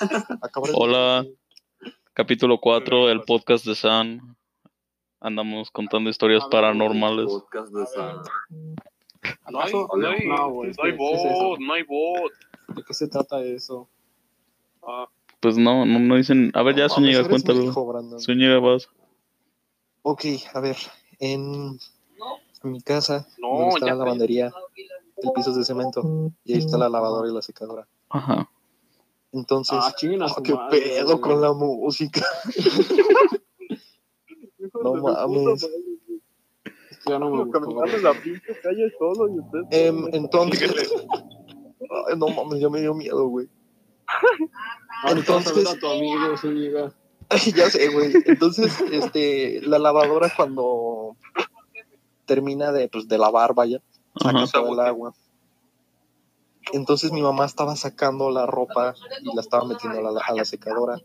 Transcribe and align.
Hola, 0.74 1.26
capítulo 2.14 2.58
4 2.60 3.10
el 3.10 3.22
podcast 3.22 3.64
de 3.66 3.74
San. 3.74 4.36
Andamos 5.20 5.70
contando 5.70 6.08
historias 6.08 6.44
paranormales. 6.50 7.26
Podcast 7.26 7.72
de 7.72 7.86
San. 7.86 8.16
No 9.50 9.60
hay, 9.60 9.72
no 9.72 10.08
hay, 10.08 10.26
No, 10.26 10.50
güey, 10.50 10.72
no 10.76 10.84
hay 10.84 10.92
bot, 10.92 11.58
no 11.60 11.72
hay 11.74 11.82
bot. 11.82 12.32
¿De 12.68 12.82
qué 12.82 12.94
se 12.94 13.08
trata 13.08 13.42
eso? 13.42 13.88
Ah, 14.82 15.06
Pues 15.40 15.58
no, 15.58 15.84
no, 15.84 15.98
no 15.98 16.16
dicen. 16.16 16.50
A 16.54 16.62
ver, 16.62 16.76
ya, 16.76 16.88
Zúñiga, 16.88 17.28
cuéntalo. 17.28 17.62
hijo. 17.62 18.18
Zúñiga, 18.18 18.58
vas. 18.58 18.88
Ok, 20.02 20.24
a 20.54 20.60
ver, 20.60 20.76
en 21.18 21.78
mi 22.62 22.80
casa, 22.80 23.26
No, 23.38 23.48
donde 23.48 23.68
está 23.74 23.86
la 23.86 23.94
lavandería, 23.96 24.50
el 25.16 25.30
piso 25.34 25.50
es 25.50 25.56
de 25.56 25.64
cemento, 25.64 26.32
y 26.44 26.54
ahí 26.54 26.58
está 26.60 26.78
la 26.78 26.88
lavadora 26.88 27.28
y 27.28 27.34
la 27.34 27.42
secadora. 27.42 27.86
Ajá. 28.08 28.48
Entonces, 29.32 29.78
Ah, 29.80 29.92
ah, 29.92 29.94
qué 30.42 30.54
madre, 30.54 30.80
pedo 30.80 31.18
güey. 31.18 31.20
con 31.20 31.40
la 31.40 31.52
música. 31.52 32.24
No 34.82 34.94
mames. 34.94 35.68
Ya 37.06 37.18
no 37.18 37.30
me 37.30 37.44
gustó. 37.44 37.60
caminando 37.60 37.96
en 37.96 38.02
la 38.02 38.12
pinche 38.12 38.60
calle 38.62 38.92
solo 38.98 39.28
y 39.28 39.38
usted. 39.38 39.58
Em, 39.70 40.06
entonces, 40.12 40.92
Ay, 42.08 42.16
no 42.18 42.28
mames, 42.28 42.60
ya 42.60 42.68
me 42.68 42.80
dio 42.80 42.94
miedo, 42.94 43.26
güey. 43.26 43.48
Entonces, 45.08 45.52
entonces- 45.56 45.74
a 45.76 45.78
tu 45.78 45.86
amigo, 45.86 46.36
Zúñiga. 46.36 46.92
ya 47.56 47.70
sé, 47.70 47.88
güey. 47.88 48.12
Entonces, 48.26 48.80
este, 48.92 49.60
la 49.62 49.78
lavadora 49.78 50.30
cuando 50.36 51.16
termina 52.26 52.70
de, 52.72 52.88
pues, 52.88 53.08
de 53.08 53.18
lavar, 53.18 53.54
vaya, 53.54 53.80
saca 54.20 54.44
todo 54.52 54.74
el 54.74 54.80
agua. 54.80 55.14
Entonces 56.72 57.12
mi 57.12 57.22
mamá 57.22 57.44
estaba 57.44 57.76
sacando 57.76 58.30
la 58.30 58.46
ropa 58.46 58.94
y 59.22 59.34
la 59.34 59.40
estaba 59.40 59.64
metiendo 59.64 59.98
a 59.98 60.12
la, 60.12 60.20
a 60.20 60.34
la 60.34 60.44
secadora. 60.44 60.96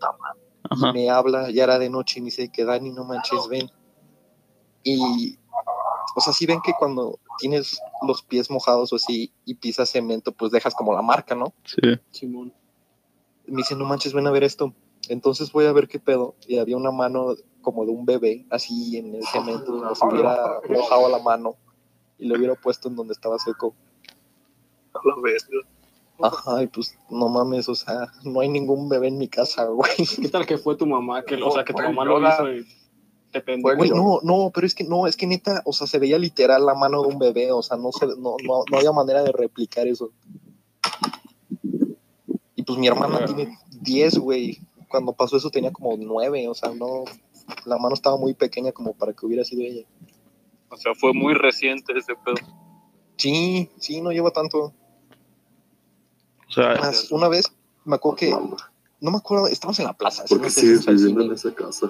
Ajá. 0.69 0.93
me 0.93 1.09
habla, 1.09 1.51
ya 1.51 1.63
era 1.63 1.77
de 1.77 1.89
noche, 1.89 2.19
y 2.19 2.21
me 2.21 2.25
dice 2.25 2.49
que 2.51 2.65
Dani, 2.65 2.91
no 2.91 3.03
manches, 3.03 3.47
ven. 3.49 3.69
Y, 4.83 5.37
o 6.15 6.21
sea, 6.21 6.33
sí 6.33 6.45
ven 6.45 6.61
que 6.61 6.73
cuando 6.77 7.19
tienes 7.37 7.79
los 8.07 8.21
pies 8.23 8.49
mojados 8.49 8.93
o 8.93 8.95
así 8.95 9.31
y 9.45 9.55
pisas 9.55 9.89
cemento, 9.91 10.31
pues 10.31 10.51
dejas 10.51 10.73
como 10.73 10.93
la 10.93 11.01
marca, 11.01 11.35
¿no? 11.35 11.53
Sí. 11.63 11.99
Simón. 12.11 12.53
Me 13.47 13.57
dice, 13.57 13.75
no 13.75 13.85
manches, 13.85 14.13
ven 14.13 14.27
a 14.27 14.31
ver 14.31 14.43
esto. 14.43 14.73
Entonces 15.09 15.51
voy 15.51 15.65
a 15.65 15.73
ver 15.73 15.87
qué 15.87 15.99
pedo. 15.99 16.35
Y 16.47 16.57
había 16.57 16.77
una 16.77 16.91
mano 16.91 17.35
como 17.61 17.85
de 17.85 17.91
un 17.91 18.05
bebé, 18.05 18.45
así 18.49 18.97
en 18.97 19.15
el 19.15 19.25
cemento, 19.25 19.95
si 19.95 20.05
hubiera 20.05 20.61
mojado 20.69 21.09
la 21.09 21.19
mano 21.19 21.55
y 22.17 22.27
lo 22.27 22.37
hubiera 22.37 22.55
puesto 22.55 22.87
en 22.87 22.95
donde 22.95 23.13
estaba 23.13 23.37
seco. 23.39 23.75
A 24.95 25.07
la 25.07 25.21
vez. 25.21 25.47
Ajá, 26.21 26.63
y 26.63 26.67
pues 26.67 26.97
no 27.09 27.27
mames, 27.27 27.67
o 27.67 27.75
sea, 27.75 28.07
no 28.23 28.39
hay 28.39 28.47
ningún 28.47 28.87
bebé 28.87 29.09
en 29.09 29.17
mi 29.17 29.27
casa, 29.27 29.65
güey. 29.65 29.91
¿Qué 30.21 30.29
tal 30.29 30.45
que 30.45 30.57
fue 30.57 30.75
tu 30.77 30.85
mamá? 30.85 31.23
Que, 31.23 31.35
o 31.35 31.51
sea, 31.51 31.65
que 31.65 31.73
tu 31.73 31.81
mamá 31.81 32.05
lo 32.05 32.25
hizo 32.25 32.53
y 32.53 32.65
te 33.31 33.41
pendejo. 33.41 33.75
Güey, 33.75 33.89
no, 33.89 34.19
no, 34.23 34.51
pero 34.53 34.65
es 34.65 34.73
que 34.73 34.85
no, 34.85 35.07
es 35.07 35.17
que 35.17 35.27
neta, 35.27 35.61
o 35.65 35.73
sea, 35.73 35.87
se 35.87 35.99
veía 35.99 36.17
literal 36.17 36.65
la 36.65 36.73
mano 36.73 37.01
de 37.01 37.09
un 37.09 37.19
bebé, 37.19 37.51
o 37.51 37.61
sea, 37.61 37.75
no, 37.75 37.91
se, 37.91 38.07
no, 38.07 38.37
no, 38.43 38.63
no 38.71 38.77
había 38.77 38.93
manera 38.93 39.23
de 39.23 39.33
replicar 39.33 39.87
eso. 39.87 40.11
Y 42.55 42.63
pues 42.63 42.79
mi 42.79 42.87
hermana 42.87 43.25
tiene 43.25 43.57
10, 43.81 44.19
güey. 44.19 44.59
Cuando 44.87 45.11
pasó 45.11 45.35
eso 45.35 45.49
tenía 45.49 45.73
como 45.73 45.97
9, 45.97 46.47
o 46.47 46.53
sea, 46.53 46.69
no, 46.69 47.03
la 47.65 47.77
mano 47.77 47.93
estaba 47.93 48.15
muy 48.15 48.33
pequeña 48.33 48.71
como 48.71 48.93
para 48.93 49.11
que 49.11 49.25
hubiera 49.25 49.43
sido 49.43 49.63
ella. 49.63 49.85
O 50.69 50.77
sea, 50.77 50.93
fue 50.95 51.13
muy 51.13 51.33
reciente 51.33 51.93
ese 51.97 52.15
pedo. 52.15 52.35
Sí, 53.17 53.69
sí, 53.77 54.01
no 54.01 54.11
lleva 54.11 54.31
tanto. 54.31 54.73
O 56.49 56.51
sea, 56.51 56.75
Más, 56.75 57.11
una 57.11 57.27
vez 57.27 57.45
me 57.85 57.95
acuerdo 57.95 58.15
que, 58.17 58.29
no 58.31 59.11
me 59.11 59.17
acuerdo, 59.17 59.47
estábamos 59.47 59.79
en 59.79 59.85
la 59.85 59.93
plaza. 59.93 60.25
¿Por 60.25 60.41
qué 60.41 60.49
¿sí? 60.49 60.61
sigues 60.61 60.87
Al 60.87 60.95
viviendo 60.95 61.23
en 61.23 61.31
esa 61.33 61.53
casa? 61.53 61.89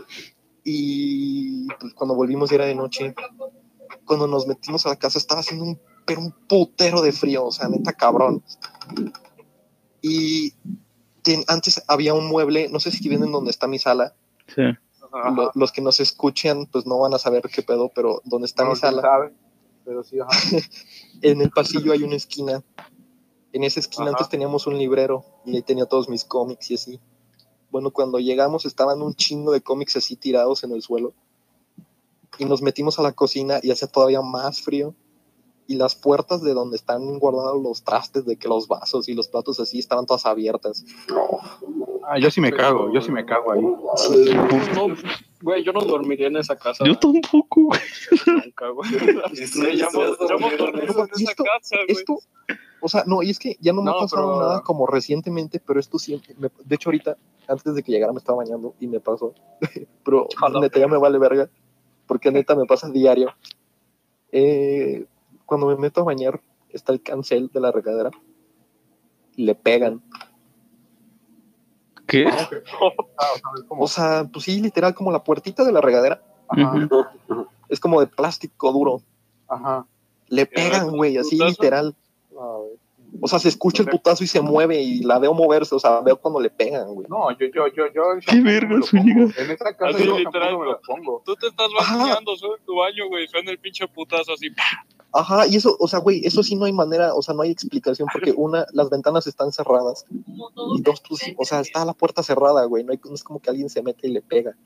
Y 0.64 1.68
pues, 1.80 1.94
cuando 1.94 2.16
volvimos 2.16 2.50
ya 2.50 2.56
era 2.56 2.66
de 2.66 2.76
noche. 2.76 3.14
Cuando 4.06 4.28
nos 4.28 4.48
metimos 4.48 4.86
a 4.86 4.90
la 4.90 4.96
casa 4.96 5.18
estaba 5.20 5.42
haciendo 5.42 5.64
un, 5.66 5.80
pero 6.06 6.22
un 6.22 6.32
putero 6.32 7.02
de 7.02 7.12
frío, 7.12 7.46
o 7.46 7.52
sea, 7.52 7.68
neta 7.70 7.94
cabrón. 7.94 8.44
Y 10.02 10.54
ten- 11.24 11.44
antes 11.48 11.84
había 11.88 12.14
un 12.14 12.28
mueble, 12.28 12.70
no 12.70 12.80
sé 12.80 12.92
si 12.92 13.08
vienen 13.10 13.32
donde 13.32 13.52
está 13.52 13.68
mi 13.68 13.80
sala. 13.80 14.16
sí. 14.54 14.62
Lo- 15.34 15.50
los 15.56 15.72
que 15.72 15.82
nos 15.82 16.02
escuchan 16.02 16.66
pues 16.66 16.86
no 16.86 17.00
van 17.00 17.14
a 17.14 17.18
saber 17.18 17.42
qué 17.44 17.62
pedo, 17.62 17.90
pero 17.96 18.22
donde 18.26 18.48
está 18.48 18.66
mi 18.66 18.76
sala, 18.76 19.02
sabe, 19.02 19.34
pero 19.86 20.04
sí, 20.04 20.20
ajá. 20.20 20.30
en 21.22 21.40
el 21.40 21.52
pasillo 21.52 21.94
hay 21.94 22.04
una 22.04 22.18
esquina. 22.18 22.62
En 23.56 23.64
esa 23.64 23.80
esquina 23.80 24.08
Ajá. 24.08 24.18
antes 24.18 24.28
teníamos 24.28 24.68
un 24.68 24.78
librero 24.78 25.24
y 25.46 25.56
ahí 25.56 25.62
tenía 25.62 25.86
todos 25.86 26.10
mis 26.10 26.26
cómics 26.26 26.72
y 26.72 26.74
así. 26.74 27.00
Bueno, 27.72 27.90
cuando 27.92 28.20
llegamos 28.20 28.66
estaban 28.66 29.02
un 29.02 29.16
chingo 29.16 29.54
de 29.54 29.62
cómics 29.62 29.96
así 29.96 30.18
tirados 30.18 30.66
en 30.66 30.74
el 30.74 30.82
suelo. 30.82 31.14
Y 32.38 32.44
nos 32.44 32.62
metimos 32.62 33.00
a 33.00 33.02
la 33.02 33.14
cocina 33.14 33.62
y 33.64 33.72
hacía 33.72 33.88
todavía 33.88 34.22
más 34.22 34.62
frío. 34.62 34.94
Y 35.68 35.76
las 35.76 35.96
puertas 35.96 36.44
de 36.44 36.54
donde 36.54 36.76
están 36.76 37.18
guardados 37.18 37.64
los 37.64 37.82
trastes, 37.86 38.26
de 38.26 38.36
que 38.36 38.50
los 38.50 38.68
vasos 38.68 39.08
y 39.08 39.14
los 39.14 39.30
platos 39.30 39.58
así 39.62 39.80
estaban 39.80 40.06
todas 40.06 40.26
abiertas. 40.26 40.84
Ah, 42.04 42.20
yo 42.20 42.30
sí 42.32 42.42
me 42.42 42.52
cago, 42.52 42.94
yo 42.94 43.00
sí 43.00 43.10
me 43.10 43.26
cago 43.26 43.54
ahí. 43.54 43.62
No, 43.62 44.88
güey, 45.42 45.64
yo 45.64 45.72
no 45.72 45.80
dormiría 45.80 46.28
en 46.28 46.36
esa 46.36 46.58
casa. 46.58 46.84
Yo 46.86 47.00
tampoco, 47.00 47.62
güey. 47.68 47.80
Nunca, 48.28 48.68
güey. 48.70 48.90
Sí, 49.34 49.78
ya 49.78 49.88
hemos 49.94 50.20
ya 50.20 50.36
hemos 50.36 50.58
dormido 50.58 51.06
en 51.06 51.10
¿Y 51.16 51.24
esa 51.24 51.32
esto-. 51.32 51.44
Esto, 51.88 52.20
o 52.86 52.88
sea, 52.88 53.04
no, 53.08 53.24
y 53.24 53.32
es 53.32 53.40
que 53.40 53.58
ya 53.60 53.74
no 53.74 53.82
me 53.82 53.90
No, 53.92 53.98
ha 53.98 54.02
pasado 54.02 54.28
pero- 54.36 54.40
nada 54.48 54.62
como 54.62 54.86
recientemente, 54.88 55.60
pero 55.60 55.80
esto 55.80 55.98
siempre, 56.00 56.36
me- 56.38 56.52
de 56.64 56.76
hecho 56.76 56.90
ahorita, 56.90 57.18
antes 57.48 57.74
de 57.76 57.82
que 57.84 57.92
llegara 57.92 58.14
me 58.14 58.20
estaba 58.20 58.38
bañando 58.38 58.76
y 58.80 58.88
me 58.88 59.00
pasó, 59.00 59.34
pero 60.06 60.28
Jala. 60.38 60.60
neta 60.60 60.80
ya 60.80 60.88
me 60.88 60.98
vale 60.98 61.18
verga, 61.18 61.50
porque 62.08 62.32
neta 62.32 62.56
me 62.56 62.66
pasa 62.66 62.90
diario. 62.90 63.30
Eh, 64.32 65.06
cuando 65.46 65.68
me 65.68 65.76
meto 65.76 66.02
a 66.02 66.04
bañar, 66.04 66.42
está 66.70 66.94
el 66.94 67.02
cancel 67.02 67.50
de 67.54 67.60
la 67.60 67.72
regadera, 67.72 68.12
y 69.36 69.44
le 69.46 69.56
pegan. 69.56 70.02
¿Qué? 72.08 72.26
O 73.70 73.88
sea, 73.88 74.30
pues 74.32 74.46
sí, 74.46 74.62
literal, 74.62 74.94
como 74.94 75.12
la 75.12 75.24
puertita 75.24 75.64
de 75.64 75.72
la 75.72 75.82
regadera, 75.82 76.22
Ujú. 76.52 77.48
es 77.70 77.80
como 77.80 78.00
de 78.00 78.08
plástico 78.08 78.72
duro. 78.72 79.02
Ajá. 79.48 79.86
Le 80.28 80.46
pegan, 80.46 80.90
güey, 80.92 81.18
así 81.18 81.38
literal. 81.38 81.96
O 83.22 83.28
sea, 83.28 83.40
se 83.40 83.50
escucha 83.50 83.84
el 83.84 83.90
putazo 83.90 84.24
y 84.24 84.28
se 84.28 84.42
mueve 84.42 84.82
y 84.82 85.00
la 85.02 85.20
veo 85.20 85.34
moverse, 85.34 85.74
o 85.74 85.80
sea, 85.80 86.02
veo 86.02 86.18
cuando 86.18 86.40
le 86.40 86.50
pegan, 86.50 86.94
güey. 86.94 87.08
No, 87.10 87.32
yo, 87.38 87.48
yo, 87.54 87.68
yo, 87.68 87.86
yo. 87.94 88.04
Qué 88.26 88.42
verga, 88.42 88.82
Zúñiga. 88.82 89.24
En 89.38 89.52
esa 89.52 89.74
casa 89.76 89.98
Así 89.98 90.06
yo 90.06 90.18
literal, 90.18 90.58
me 90.58 90.66
lo 90.66 90.82
pongo. 90.82 91.22
Tú 91.26 91.36
te 91.36 91.48
estás 91.48 91.70
bañando, 91.78 92.36
suena 92.36 92.56
tu 92.66 92.76
baño, 92.76 93.08
güey, 93.08 93.28
suena 93.28 93.52
el 93.52 93.60
pinche 93.60 93.88
putazo 93.88 94.34
así. 94.34 94.50
Ajá, 95.14 95.48
y 95.48 95.56
eso, 95.56 95.78
o 95.80 95.88
sea, 95.88 96.00
güey, 96.00 96.26
eso 96.26 96.44
sí 96.44 96.56
no 96.56 96.66
hay 96.66 96.74
manera, 96.74 97.14
o 97.14 97.22
sea, 97.22 97.34
no 97.34 97.44
hay 97.44 97.52
explicación, 97.52 98.10
porque 98.12 98.34
una, 98.36 98.66
las 98.74 98.90
ventanas 98.90 99.26
están 99.28 99.54
cerradas, 99.54 100.06
y 100.10 100.82
dos, 100.82 101.02
pues, 101.08 101.22
o 101.38 101.46
sea, 101.46 101.62
está 101.62 101.86
la 101.86 101.94
puerta 101.94 102.22
cerrada, 102.22 102.66
güey, 102.66 102.84
no, 102.84 102.92
hay, 102.92 103.00
no 103.06 103.16
es 103.16 103.24
como 103.24 103.40
que 103.40 103.50
alguien 103.50 103.70
se 103.70 103.82
mete 103.82 104.10
y 104.10 104.12
le 104.12 104.22
pega. 104.22 104.58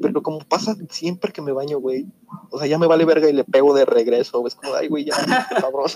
Pero 0.00 0.22
como 0.22 0.40
pasa 0.40 0.76
siempre 0.88 1.32
que 1.32 1.42
me 1.42 1.52
baño, 1.52 1.78
güey, 1.78 2.06
o 2.50 2.58
sea, 2.58 2.66
ya 2.66 2.78
me 2.78 2.86
vale 2.86 3.04
verga 3.04 3.28
y 3.28 3.32
le 3.32 3.44
pego 3.44 3.74
de 3.74 3.84
regreso, 3.84 4.46
es 4.46 4.54
como, 4.54 4.74
ay, 4.74 4.88
güey, 4.88 5.04
ya, 5.04 5.14
cabrón. 5.60 5.90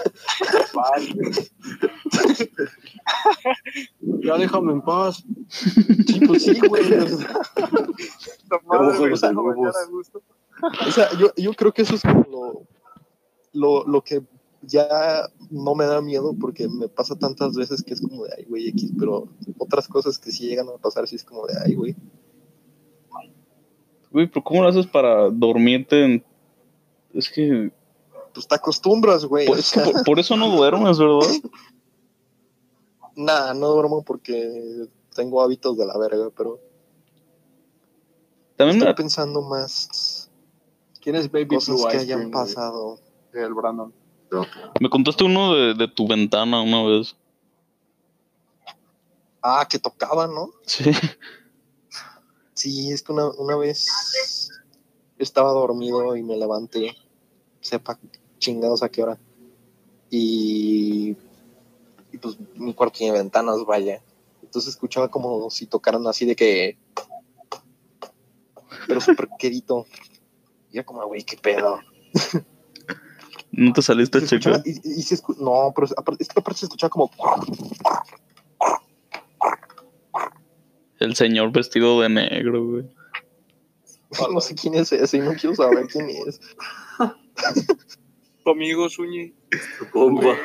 Ya 4.22 4.36
déjame 4.36 4.72
en 4.72 4.82
paz. 4.82 5.24
Sí, 5.48 6.20
pues 6.26 6.42
sí, 6.44 6.58
güey. 6.68 6.84
O 10.86 10.90
sea, 10.90 11.10
yo, 11.18 11.32
yo 11.36 11.54
creo 11.54 11.72
que 11.72 11.82
eso 11.82 11.94
es 11.94 12.02
como 12.02 12.24
lo, 12.30 12.66
lo, 13.52 13.84
lo 13.84 14.02
que 14.02 14.22
ya 14.66 15.28
no 15.50 15.74
me 15.74 15.86
da 15.86 16.00
miedo, 16.00 16.34
porque 16.38 16.68
me 16.68 16.88
pasa 16.88 17.16
tantas 17.16 17.54
veces 17.54 17.82
que 17.82 17.94
es 17.94 18.00
como 18.00 18.24
de, 18.24 18.30
ay, 18.36 18.44
güey, 18.44 18.68
X, 18.68 18.92
pero 18.98 19.28
otras 19.58 19.88
cosas 19.88 20.18
que 20.18 20.30
sí 20.32 20.46
llegan 20.46 20.68
a 20.68 20.78
pasar, 20.78 21.06
sí 21.06 21.16
es 21.16 21.24
como 21.24 21.46
de, 21.46 21.54
ay, 21.64 21.74
güey. 21.74 21.96
Güey, 24.14 24.28
pero 24.28 24.42
¿cómo 24.44 24.62
lo 24.62 24.68
haces 24.68 24.86
para 24.86 25.28
dormirte 25.28 26.04
en... 26.04 26.24
Es 27.12 27.28
que... 27.28 27.70
pues 28.32 28.46
te 28.48 28.54
acostumbras, 28.54 29.24
güey. 29.26 29.46
Por, 29.46 29.58
O 29.58 29.62
sea, 29.62 29.84
por- 29.84 30.04
por 30.04 30.18
eso 30.20 30.36
no 30.36 30.48
duermes, 30.56 30.98
¿verdad? 30.98 31.28
nah, 33.16 33.52
no 33.54 33.68
duermo 33.68 34.02
porque 34.04 34.86
tengo 35.14 35.42
hábitos 35.42 35.76
de 35.76 35.84
la 35.86 35.98
verga, 35.98 36.30
pero 36.36 36.60
También 38.56 38.76
estoy 38.78 38.88
me... 38.88 38.94
pensando 38.94 39.42
más 39.42 40.30
¿Quién 41.00 41.16
es 41.16 41.30
Baby 41.30 41.48
cosas 41.56 41.74
Blue 41.74 41.84
que 41.88 41.96
Ice 41.96 42.04
hayan 42.04 42.18
Cream, 42.20 42.30
güey? 42.32 42.44
pasado. 42.44 42.98
El 43.32 43.52
Brandon. 43.52 43.92
me 44.80 44.88
contaste 44.88 45.24
uno 45.24 45.54
de, 45.54 45.74
de 45.74 45.88
tu 45.88 46.06
ventana 46.06 46.62
una 46.62 46.82
vez. 46.84 47.16
Ah, 49.42 49.66
que 49.68 49.78
tocaba, 49.78 50.26
¿no? 50.28 50.50
Sí. 50.66 50.84
Sí, 52.64 52.90
es 52.92 53.02
que 53.02 53.12
una, 53.12 53.26
una 53.28 53.56
vez 53.56 54.48
estaba 55.18 55.52
dormido 55.52 56.16
y 56.16 56.22
me 56.22 56.34
levanté, 56.34 56.96
sepa 57.60 57.98
chingados 58.38 58.82
a 58.82 58.88
qué 58.88 59.02
hora. 59.02 59.18
Y, 60.08 61.10
y 62.10 62.18
pues 62.22 62.38
mi 62.54 62.72
cuarto 62.72 62.96
tiene 62.96 63.18
ventanas, 63.18 63.66
vaya. 63.66 64.00
Entonces 64.42 64.70
escuchaba 64.70 65.10
como 65.10 65.50
si 65.50 65.66
tocaran 65.66 66.06
así 66.06 66.24
de 66.24 66.34
que. 66.36 66.78
Pero 68.88 69.02
súper 69.02 69.28
quedito. 69.38 69.84
Y 70.72 70.78
era 70.78 70.86
como, 70.86 71.06
güey, 71.06 71.22
qué 71.22 71.36
pedo. 71.36 71.80
¿No 73.52 73.74
te 73.74 73.82
saliste 73.82 74.24
chico? 74.24 74.52
y, 74.64 74.70
y 75.00 75.02
se 75.02 75.16
escu- 75.22 75.36
no, 75.36 75.70
pero 75.76 75.86
aparte, 75.98 76.22
es 76.22 76.30
que 76.30 76.40
aparte 76.40 76.60
se 76.60 76.64
escuchaba 76.64 76.88
como. 76.88 77.10
El 81.04 81.14
señor 81.16 81.52
vestido 81.52 82.00
de 82.00 82.08
negro, 82.08 82.64
güey. 82.66 82.84
No 84.32 84.40
sé 84.40 84.54
quién 84.54 84.74
es 84.74 84.92
ese 84.92 85.16
y 85.18 85.20
no 85.20 85.32
quiero 85.34 85.54
saber 85.56 85.86
quién 85.86 86.08
es. 86.08 86.40
Tu 88.44 88.50
amigo 88.50 88.88
Suñi. 88.88 89.34
Compa. 89.92 90.36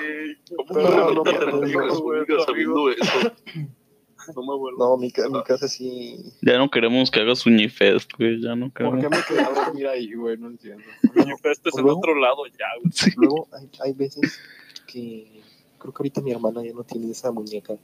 No, 4.36 4.72
no, 4.78 4.98
mi, 4.98 5.12
ca- 5.12 5.30
mi 5.30 5.42
casa 5.44 5.68
sí. 5.68 6.18
Ya 6.42 6.58
no 6.58 6.70
queremos 6.70 7.10
que 7.10 7.20
hagas 7.22 7.46
Unifest, 7.46 8.12
güey. 8.18 8.42
Ya 8.42 8.56
no 8.56 8.70
¿Por 8.70 9.00
queremos. 9.00 9.02
qué 9.02 9.10
me 9.10 9.24
quedé 9.28 9.42
a 9.42 9.50
dormir 9.52 9.88
ahí, 9.88 10.14
güey? 10.14 10.38
No 10.38 10.48
entiendo. 10.48 10.84
Suñi 11.14 11.34
Fest 11.42 11.66
es 11.68 11.78
en 11.78 11.90
otro 11.90 12.16
lado 12.16 12.46
ya, 12.48 12.66
güey. 12.82 12.92
Sí. 12.92 13.12
Luego 13.18 13.48
hay, 13.54 13.70
hay 13.82 13.94
veces 13.94 14.40
que. 14.88 15.42
Creo 15.80 15.94
que 15.94 16.00
ahorita 16.02 16.22
mi 16.22 16.32
hermana 16.32 16.62
ya 16.64 16.74
no 16.74 16.84
tiene 16.84 17.12
esa 17.12 17.32
muñeca. 17.32 17.76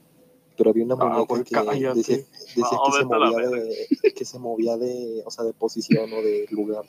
Pero 0.58 0.70
había 0.70 0.86
una 0.86 0.96
Ah, 1.00 1.26
muñeca 1.28 1.64
que 1.64 1.70
decía, 1.94 1.94
decía 1.94 2.26
No, 2.56 2.84
que, 2.86 2.92
se 2.98 3.06
movía 3.06 3.50
de, 3.50 4.14
que 4.14 4.26
se 4.26 4.40
movía 4.40 4.78
de, 4.78 5.24
o 5.26 5.32
sea, 5.32 5.44
de 5.44 5.54
posición 5.54 6.12
o 6.14 6.22
de 6.22 6.46
lugar. 6.52 6.86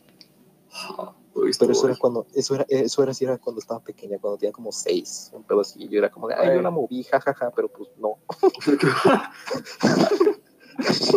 Pero 1.35 1.73
eso 1.73 1.87
era 1.87 1.97
cuando, 1.97 2.27
eso 2.35 2.55
era, 2.55 2.65
eso 2.69 3.03
era, 3.03 3.13
era 3.21 3.39
cuando 3.39 3.61
estaba 3.61 3.81
pequeña, 3.81 4.19
cuando 4.19 4.39
tenía 4.39 4.53
como 4.53 4.73
seis, 4.73 5.31
un 5.35 5.43
pedo 5.45 5.61
así. 5.61 5.87
Yo 5.89 5.99
era 5.99 6.11
como, 6.11 6.29
ay, 6.29 6.55
yo 6.55 6.63
la 6.63 6.71
moví, 6.71 7.03
jajaja, 7.05 7.51
pero 7.55 7.69
pues 7.69 7.91
no. 7.99 8.19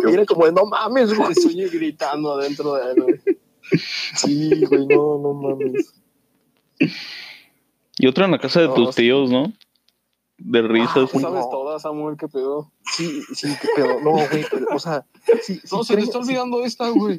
Y 0.08 0.12
era 0.12 0.24
como, 0.24 0.46
de, 0.46 0.52
no 0.52 0.64
mames, 0.64 1.14
güey. 1.14 1.32
Estoy 1.32 1.68
gritando 1.68 2.32
adentro 2.32 2.74
de 2.74 2.92
él, 2.92 3.02
güey. 3.02 3.20
Sí, 4.16 4.64
güey, 4.64 4.86
no, 4.86 5.18
no 5.18 5.34
mames. 5.34 5.92
Y 7.98 8.06
otra 8.06 8.24
en 8.24 8.30
la 8.30 8.38
casa 8.38 8.60
de 8.60 8.68
No, 8.68 8.74
tus 8.74 8.94
sí. 8.94 9.02
tíos, 9.02 9.30
¿no? 9.30 9.52
De 10.42 10.62
risas. 10.62 11.12
Uy, 11.14 11.20
sabes 11.20 11.44
no. 11.44 11.48
todas, 11.50 11.82
Samuel, 11.82 12.16
qué 12.16 12.26
pedo. 12.28 12.70
Sí, 12.96 13.22
sí, 13.34 13.48
qué 13.60 13.68
pedo. 13.76 14.00
No, 14.00 14.12
güey, 14.12 14.44
pero, 14.50 14.66
o 14.74 14.78
sea, 14.78 15.04
sí, 15.42 15.60
No, 15.70 15.84
se 15.84 15.94
te 15.94 16.00
creen- 16.00 16.06
está 16.06 16.18
olvidando 16.18 16.64
esta, 16.64 16.88
güey. 16.90 17.18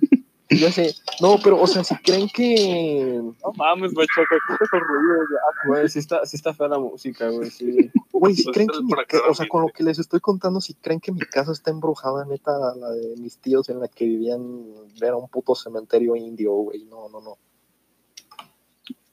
ya 0.50 0.71
sé. 0.71 0.94
No, 1.21 1.38
pero, 1.44 1.62
o 1.62 1.68
sea, 1.68 1.83
si 1.83 1.95
creen 1.97 2.27
que, 2.33 3.21
No 3.21 3.53
mames, 3.56 3.94
machaca, 3.94 4.35
esos 4.50 4.69
ruidos 4.71 5.27
ya. 5.31 5.68
Güey, 5.69 5.88
sí 5.89 6.00
está, 6.00 6.25
sí 6.25 6.35
está 6.35 6.53
fea 6.53 6.68
la 6.68 6.79
música, 6.79 7.29
güey. 7.29 7.50
Sí. 7.51 7.91
güey, 8.12 8.35
si 8.35 8.44
Pues 8.44 8.53
creen 8.56 8.68
que, 8.69 8.81
mi 8.81 8.91
o 9.29 9.33
sea, 9.33 9.47
con 9.47 9.62
lo 9.62 9.67
que 9.69 9.83
les 9.83 10.00
estoy 10.00 10.19
contando, 10.19 10.59
si 10.59 10.74
creen 10.74 11.00
que 11.00 11.12
mi 11.12 11.19
casa 11.21 11.51
está 11.51 11.71
embrujada, 11.71 12.25
neta, 12.25 12.51
la 12.75 12.89
de 12.89 13.15
mis 13.17 13.38
tíos 13.38 13.69
en 13.69 13.79
la 13.79 13.88
que 13.88 14.06
vivían, 14.06 14.65
era 15.00 15.15
un 15.15 15.29
puto 15.29 15.56
cementerio 15.56 16.15
indio, 16.15 16.51
güey. 16.53 16.83
No, 16.85 17.07
no, 17.09 17.21
no. 17.21 17.38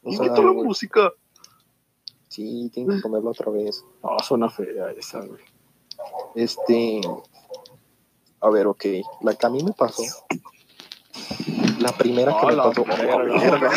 O 0.02 0.10
sea, 0.12 0.20
Quita 0.22 0.40
la 0.42 0.50
güey, 0.50 0.64
música. 0.66 1.12
Sí, 2.38 2.70
tienen 2.72 2.96
que 2.96 3.02
ponerlo 3.02 3.30
otra 3.30 3.50
vez. 3.50 3.84
No, 4.02 4.16
suena 4.20 4.48
fea 4.48 4.90
esa, 4.96 5.18
güey. 5.20 5.40
Este. 6.36 7.00
A 8.40 8.48
ver, 8.50 8.66
ok. 8.68 8.84
La 9.22 9.34
que 9.34 9.46
a 9.46 9.50
mí 9.50 9.62
me 9.64 9.72
pasó. 9.72 10.02
La 11.80 11.90
primera 11.92 12.38
que 12.40 12.46
me 12.46 12.52
la 12.54 12.62
pasó. 12.64 12.84
verga. 12.84 13.70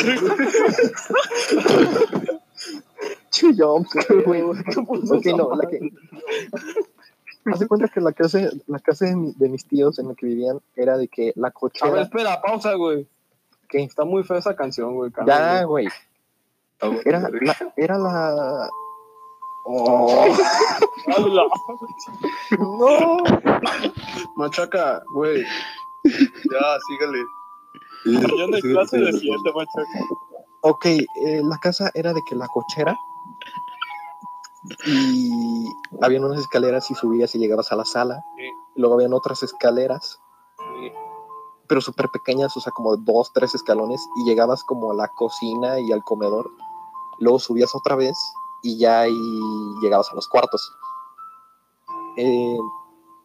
Chillón, 3.32 3.86
güey. 4.26 4.42
Ok, 4.42 5.26
no, 5.38 5.56
la 5.56 5.68
que. 5.68 5.80
Haz 7.46 7.60
de 7.60 7.68
cuenta 7.68 7.88
que 7.88 8.02
la 8.02 8.12
casa, 8.14 8.40
la 8.68 8.78
casa 8.80 9.06
de, 9.06 9.16
mi- 9.16 9.34
de 9.36 9.50
mis 9.50 9.66
tíos 9.66 9.98
en 9.98 10.10
la 10.10 10.14
que 10.16 10.28
vivían 10.28 10.60
era 10.76 10.96
de 10.98 11.08
que 11.08 11.34
la 11.36 11.48
A 11.48 11.50
ver, 11.50 11.54
cochera. 11.54 12.02
espera, 12.04 12.40
pausa, 12.42 12.76
güey. 12.76 13.08
¿Qué? 13.68 13.82
Está 13.84 14.06
muy 14.06 14.24
fea 14.24 14.38
esa 14.38 14.56
canción, 14.56 14.94
güey. 14.94 15.12
Ya, 15.26 15.64
güey. 15.64 15.88
Era 17.06 17.20
la. 17.20 17.30
Era 17.78 17.98
la... 17.98 18.70
Oh, 19.66 20.26
no. 22.58 23.18
Machaca, 24.36 25.02
güey. 25.14 25.44
Ya, 26.04 26.78
sígale. 26.88 27.24
Mañana 28.06 28.56
hay 28.56 28.62
clase 28.62 28.98
de 28.98 29.14
7, 29.14 29.38
machaca. 29.56 30.06
Ok, 30.62 30.86
eh, 30.86 31.08
la 31.44 31.58
casa 31.60 31.92
era 31.94 32.14
de 32.14 32.22
que 32.28 32.36
la 32.36 32.48
cochera 32.48 32.96
y 34.86 35.66
habían 36.02 36.24
unas 36.24 36.40
escaleras 36.40 36.90
y 36.92 36.96
subías 36.96 37.34
y 37.36 37.40
llegabas 37.40 37.72
a 37.72 37.76
la 37.76 37.86
sala. 37.86 38.24
Sí. 38.38 38.44
Y 38.76 38.80
luego 38.82 38.96
habían 38.96 39.14
otras 39.14 39.44
escaleras, 39.44 40.20
Sí. 40.58 40.92
pero 41.68 41.82
súper 41.82 42.10
pequeñas, 42.10 42.56
o 42.58 42.62
sea, 42.62 42.72
como 42.72 42.96
dos, 42.98 43.32
tres 43.34 43.54
escalones 43.56 44.02
y 44.18 44.30
llegabas 44.30 44.64
como 44.64 44.92
a 44.92 44.96
la 44.96 45.08
cocina 45.10 45.80
y 45.80 45.92
al 45.92 46.04
comedor. 46.04 46.50
Luego 47.22 47.40
subías 47.40 47.74
otra 47.74 47.96
vez 47.96 48.18
y 48.64 48.78
ya 48.78 49.02
ahí 49.02 49.40
llegabas 49.82 50.12
a 50.12 50.16
los 50.16 50.28
cuartos. 50.28 50.76
Eh, 52.18 52.58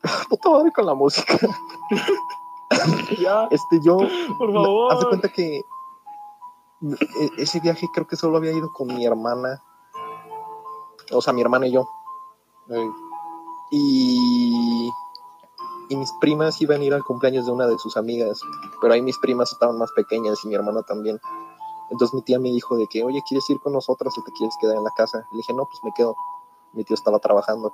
puta 0.29 0.51
madre 0.51 0.71
con 0.73 0.87
la 0.87 0.95
música. 0.95 1.37
Ya, 3.19 3.45
Este, 3.53 3.81
yo 3.81 3.97
por 4.39 4.53
favor. 4.53 4.93
Haz 4.93 5.01
de 5.01 5.07
cuenta 5.07 5.29
que 5.29 5.59
e- 5.59 7.31
ese 7.39 7.61
viaje 7.61 7.87
creo 7.95 8.07
que 8.09 8.17
solo 8.17 8.37
había 8.39 8.53
ido 8.53 8.73
con 8.73 8.89
mi 8.89 9.07
hermana. 9.07 9.63
O 11.13 11.23
sea, 11.23 11.33
mi 11.33 11.41
hermana 11.43 11.69
y 11.69 11.73
yo. 11.73 11.89
Y, 13.71 14.91
y 15.89 15.97
mis 15.97 16.13
primas 16.21 16.61
iban 16.61 16.81
a 16.81 16.85
ir 16.85 16.93
al 16.93 17.05
cumpleaños 17.05 17.47
de 17.47 17.53
una 17.53 17.67
de 17.69 17.79
sus 17.79 17.97
amigas. 17.97 18.41
Pero 18.81 18.93
ahí 18.93 19.01
mis 19.01 19.19
primas 19.19 19.53
estaban 19.53 19.79
más 19.79 19.93
pequeñas 19.93 20.45
y 20.45 20.49
mi 20.49 20.55
hermana 20.57 20.83
también. 20.83 21.21
Entonces 21.91 22.15
mi 22.15 22.23
tía 22.23 22.38
me 22.38 22.50
dijo 22.50 22.77
de 22.77 22.87
que, 22.87 23.05
oye, 23.05 23.23
¿quieres 23.29 23.49
ir 23.50 23.61
con 23.61 23.73
nosotros 23.73 24.17
o 24.19 24.23
te 24.23 24.33
quieres 24.33 24.56
quedar 24.61 24.77
en 24.77 24.85
la 24.85 24.91
casa? 24.97 25.27
Le 25.31 25.38
dije, 25.38 25.53
no, 25.53 25.65
pues 25.67 25.79
me 25.85 25.93
quedo. 25.93 26.17
Mi 26.73 26.85
tío 26.85 26.94
estaba 26.94 27.19
trabajando. 27.19 27.73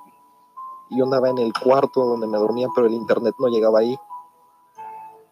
Y 0.89 0.97
yo 0.97 1.05
andaba 1.05 1.29
en 1.29 1.39
el 1.39 1.51
cuarto 1.53 2.05
donde 2.05 2.27
me 2.27 2.37
dormía, 2.37 2.67
pero 2.75 2.87
el 2.87 2.93
internet 2.93 3.35
no 3.39 3.47
llegaba 3.47 3.79
ahí. 3.79 3.97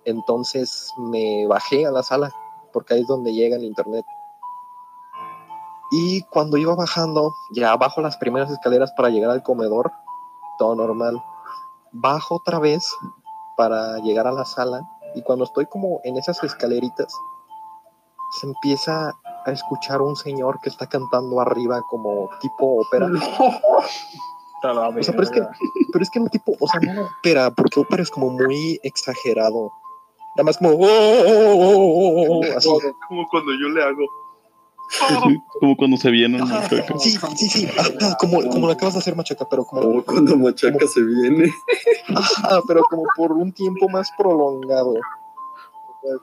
Entonces 0.06 0.92
me 0.98 1.46
bajé 1.48 1.86
a 1.86 1.92
la 1.92 2.02
sala, 2.02 2.34
porque 2.74 2.96
ahí 2.96 3.02
es 3.02 3.08
donde 3.08 3.34
llega 3.34 3.56
el 3.56 3.64
internet. 3.64 4.06
Y 5.92 6.24
cuando 6.24 6.58
iba 6.58 6.74
bajando, 6.74 7.34
ya 7.52 7.76
bajo 7.76 8.02
las 8.02 8.18
primeras 8.18 8.50
escaleras 8.50 8.94
para 8.96 9.10
llegar 9.10 9.30
al 9.30 9.44
comedor, 9.44 9.92
todo 10.58 10.74
normal. 10.74 11.22
Bajo 11.92 12.36
otra 12.36 12.60
vez 12.60 12.90
para 13.58 14.00
llegar 14.00 14.26
a 14.26 14.32
la 14.32 14.46
sala 14.46 14.90
y 15.14 15.22
cuando 15.22 15.44
estoy 15.44 15.66
como 15.66 16.00
en 16.04 16.18
esas 16.18 16.42
escaleritas, 16.44 17.14
se 18.40 18.48
empieza 18.48 19.12
a 19.46 19.52
escuchar 19.52 20.02
un 20.02 20.16
señor 20.16 20.60
que 20.62 20.70
está 20.70 20.88
cantando 20.88 21.40
arriba 21.42 21.82
como 21.90 22.30
tipo 22.40 22.82
ópera. 22.82 23.08
O 24.64 25.04
sea, 25.04 25.14
pero 25.16 25.24
es 25.24 25.32
que, 25.32 25.42
pero 25.92 26.04
es 26.04 26.10
que 26.12 26.20
no 26.20 26.28
tipo, 26.28 26.56
o 26.60 26.68
sea, 26.68 26.80
no 26.82 27.06
ópera, 27.20 27.50
porque 27.52 27.80
ópera 27.80 28.04
es 28.04 28.12
como 28.12 28.30
muy 28.30 28.80
exagerado. 28.84 29.72
Nada 30.36 30.46
más 30.46 30.58
como, 30.60 30.70
"Oh, 30.72 30.78
oh, 30.78 31.56
oh, 31.56 32.26
oh, 32.30 32.40
oh", 32.40 32.58
así. 32.58 32.70
Como 33.08 33.28
cuando 33.28 33.52
yo 33.54 33.70
le 33.70 33.84
hago. 33.84 34.06
Como 35.60 35.76
cuando 35.78 35.98
se 35.98 36.12
vienen. 36.12 36.42
machaca. 36.48 37.00
Sí, 37.00 37.18
sí, 37.36 37.50
sí, 37.50 37.68
ajá, 37.78 38.18
como, 38.18 38.42
como 38.50 38.68
lo 38.68 38.74
acabas 38.74 38.94
de 38.94 39.00
hacer, 39.00 39.16
Machaca, 39.16 39.48
pero 39.50 39.64
como, 39.66 39.82
Como 39.82 40.04
cuando 40.04 40.36
Machaca 40.38 40.86
se 40.88 41.02
viene. 41.02 41.52
ajá, 42.16 42.62
pero 42.68 42.84
como 42.90 43.04
por 43.16 43.32
un 43.32 43.52
tiempo 43.54 43.88
más 43.90 44.12
prolongado. 44.18 44.94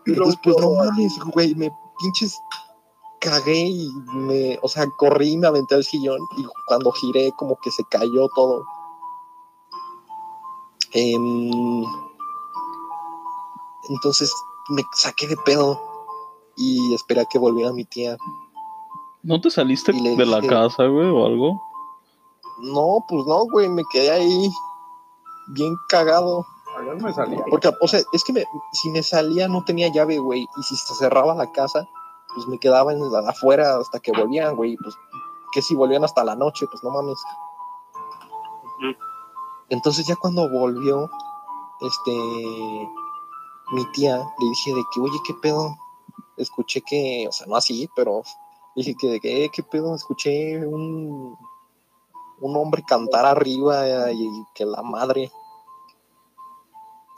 Entonces, 0.06 0.38
pues 0.42 0.56
no 0.60 0.74
mames, 0.74 1.18
güey, 1.32 1.54
me 1.54 1.72
pinches 1.98 2.40
cagué 3.20 3.66
y 3.66 3.92
me, 4.12 4.58
o 4.62 4.68
sea, 4.68 4.86
corrí 4.96 5.32
y 5.32 5.36
me 5.36 5.48
aventé 5.48 5.74
al 5.74 5.84
sillón 5.84 6.20
y 6.36 6.46
cuando 6.66 6.92
giré 6.92 7.32
como 7.36 7.58
que 7.62 7.70
se 7.70 7.84
cayó 7.90 8.28
todo. 8.34 8.64
Em, 10.92 11.84
entonces 13.88 14.32
me 14.70 14.82
saqué 14.94 15.26
de 15.26 15.36
pedo 15.38 15.80
y 16.56 16.94
esperé 16.94 17.22
a 17.22 17.26
que 17.26 17.38
volviera 17.38 17.72
mi 17.72 17.84
tía. 17.84 18.16
¿No 19.22 19.40
te 19.40 19.50
saliste 19.50 19.92
de 19.92 20.26
la 20.26 20.40
casa, 20.40 20.86
güey, 20.86 21.08
o 21.08 21.26
algo? 21.26 21.62
No, 22.60 23.04
pues 23.08 23.26
no, 23.26 23.44
güey, 23.46 23.68
me 23.68 23.82
quedé 23.90 24.10
ahí 24.10 24.50
bien 25.48 25.74
cagado. 25.88 26.46
Me 27.00 27.12
salía. 27.12 27.44
Porque, 27.50 27.70
o 27.80 27.88
sea, 27.88 28.00
es 28.12 28.24
que 28.24 28.32
me- 28.32 28.44
si 28.72 28.90
me 28.90 29.02
salía 29.02 29.48
no 29.48 29.64
tenía 29.64 29.88
llave, 29.92 30.18
güey. 30.18 30.46
Y 30.56 30.62
si 30.62 30.76
se 30.76 30.94
cerraba 30.94 31.34
la 31.34 31.50
casa, 31.52 31.88
pues 32.34 32.46
me 32.46 32.58
quedaba 32.58 32.92
en 32.92 33.00
la, 33.12 33.20
afuera 33.30 33.76
hasta 33.78 34.00
que 34.00 34.12
volvían, 34.12 34.56
güey. 34.56 34.76
Pues, 34.76 34.94
que 35.52 35.62
si 35.62 35.74
volvían 35.74 36.04
hasta 36.04 36.24
la 36.24 36.36
noche, 36.36 36.66
pues 36.70 36.82
no 36.84 36.90
mames. 36.90 37.18
Entonces 39.70 40.06
ya 40.06 40.16
cuando 40.16 40.48
volvió, 40.48 41.10
este, 41.80 42.12
mi 43.72 43.84
tía, 43.92 44.16
le 44.38 44.48
dije 44.48 44.74
de 44.74 44.82
que, 44.92 45.00
oye, 45.00 45.18
¿qué 45.26 45.34
pedo? 45.34 45.76
Escuché 46.36 46.80
que, 46.82 47.26
o 47.28 47.32
sea, 47.32 47.46
no 47.46 47.56
así, 47.56 47.88
pero 47.94 48.22
dije 48.74 48.94
que, 48.94 49.08
de 49.08 49.20
que, 49.20 49.44
"Eh, 49.44 49.50
¿qué 49.52 49.62
pedo? 49.62 49.94
Escuché 49.94 50.64
un, 50.66 51.36
un 52.40 52.56
hombre 52.56 52.82
cantar 52.86 53.26
arriba 53.26 54.10
y 54.12 54.28
que 54.54 54.64
la 54.64 54.82
madre. 54.82 55.30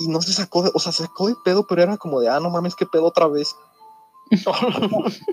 Y 0.00 0.08
no 0.08 0.20
se 0.22 0.32
sacó 0.32 0.62
de, 0.62 0.70
o 0.74 0.80
sea, 0.80 0.92
se 0.92 1.04
sacó 1.04 1.28
de 1.28 1.36
pedo, 1.44 1.66
pero 1.66 1.82
era 1.82 1.98
como 1.98 2.20
de, 2.20 2.28
ah, 2.28 2.40
no 2.40 2.48
mames, 2.48 2.74
qué 2.74 2.86
pedo 2.86 3.04
otra 3.04 3.28
vez. 3.28 3.54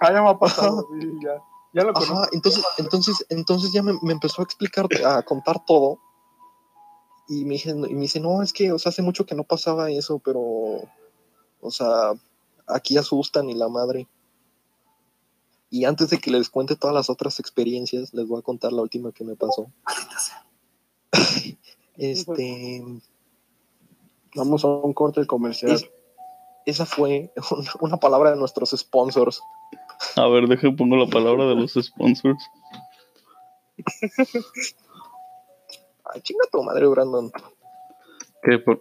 Ah, 0.00 0.12
ya 0.12 0.22
me 0.22 0.28
ha 0.28 0.38
pasado. 0.38 0.86
sí, 1.00 1.08
ya. 1.20 1.42
Ya 1.72 1.82
lo 1.82 1.92
conozco. 1.92 2.14
Ajá, 2.14 2.28
entonces, 2.32 2.64
entonces, 2.78 3.26
entonces 3.28 3.72
ya 3.72 3.82
me, 3.82 3.98
me 4.02 4.12
empezó 4.12 4.40
a 4.40 4.44
explicar, 4.44 4.86
a 5.04 5.22
contar 5.22 5.64
todo. 5.66 5.98
Y 7.28 7.44
me, 7.44 7.54
dije, 7.54 7.70
y 7.70 7.74
me 7.94 8.02
dice, 8.02 8.20
no, 8.20 8.40
es 8.42 8.52
que, 8.52 8.70
o 8.70 8.78
sea, 8.78 8.90
hace 8.90 9.02
mucho 9.02 9.26
que 9.26 9.34
no 9.34 9.42
pasaba 9.42 9.90
eso, 9.90 10.20
pero, 10.20 10.40
o 10.40 11.70
sea, 11.70 12.12
aquí 12.68 12.96
asustan 12.96 13.50
y 13.50 13.54
la 13.54 13.68
madre. 13.68 14.06
Y 15.68 15.84
antes 15.84 16.10
de 16.10 16.18
que 16.18 16.30
les 16.30 16.48
cuente 16.48 16.76
todas 16.76 16.94
las 16.94 17.10
otras 17.10 17.40
experiencias, 17.40 18.14
les 18.14 18.28
voy 18.28 18.38
a 18.38 18.42
contar 18.42 18.72
la 18.72 18.82
última 18.82 19.10
que 19.12 19.24
me 19.24 19.34
pasó. 19.34 19.72
este, 21.98 22.82
Vamos 24.34 24.64
a 24.64 24.68
un 24.68 24.92
corte 24.92 25.26
comercial. 25.26 25.72
es- 25.72 25.90
esa 26.66 26.84
fue 26.84 27.32
una, 27.52 27.70
una 27.80 27.96
palabra 27.98 28.30
de 28.32 28.36
nuestros 28.36 28.70
sponsors. 28.70 29.40
A 30.16 30.26
ver, 30.28 30.46
deje 30.48 30.70
pongo 30.72 30.96
la 30.96 31.06
palabra 31.06 31.46
de 31.46 31.54
los 31.54 31.72
sponsors. 31.74 32.42
Ay, 36.12 36.20
chinga 36.22 36.44
tu 36.50 36.62
madre, 36.62 36.86
Brandon. 36.86 37.30
¿Qué, 38.42 38.58
por- 38.58 38.80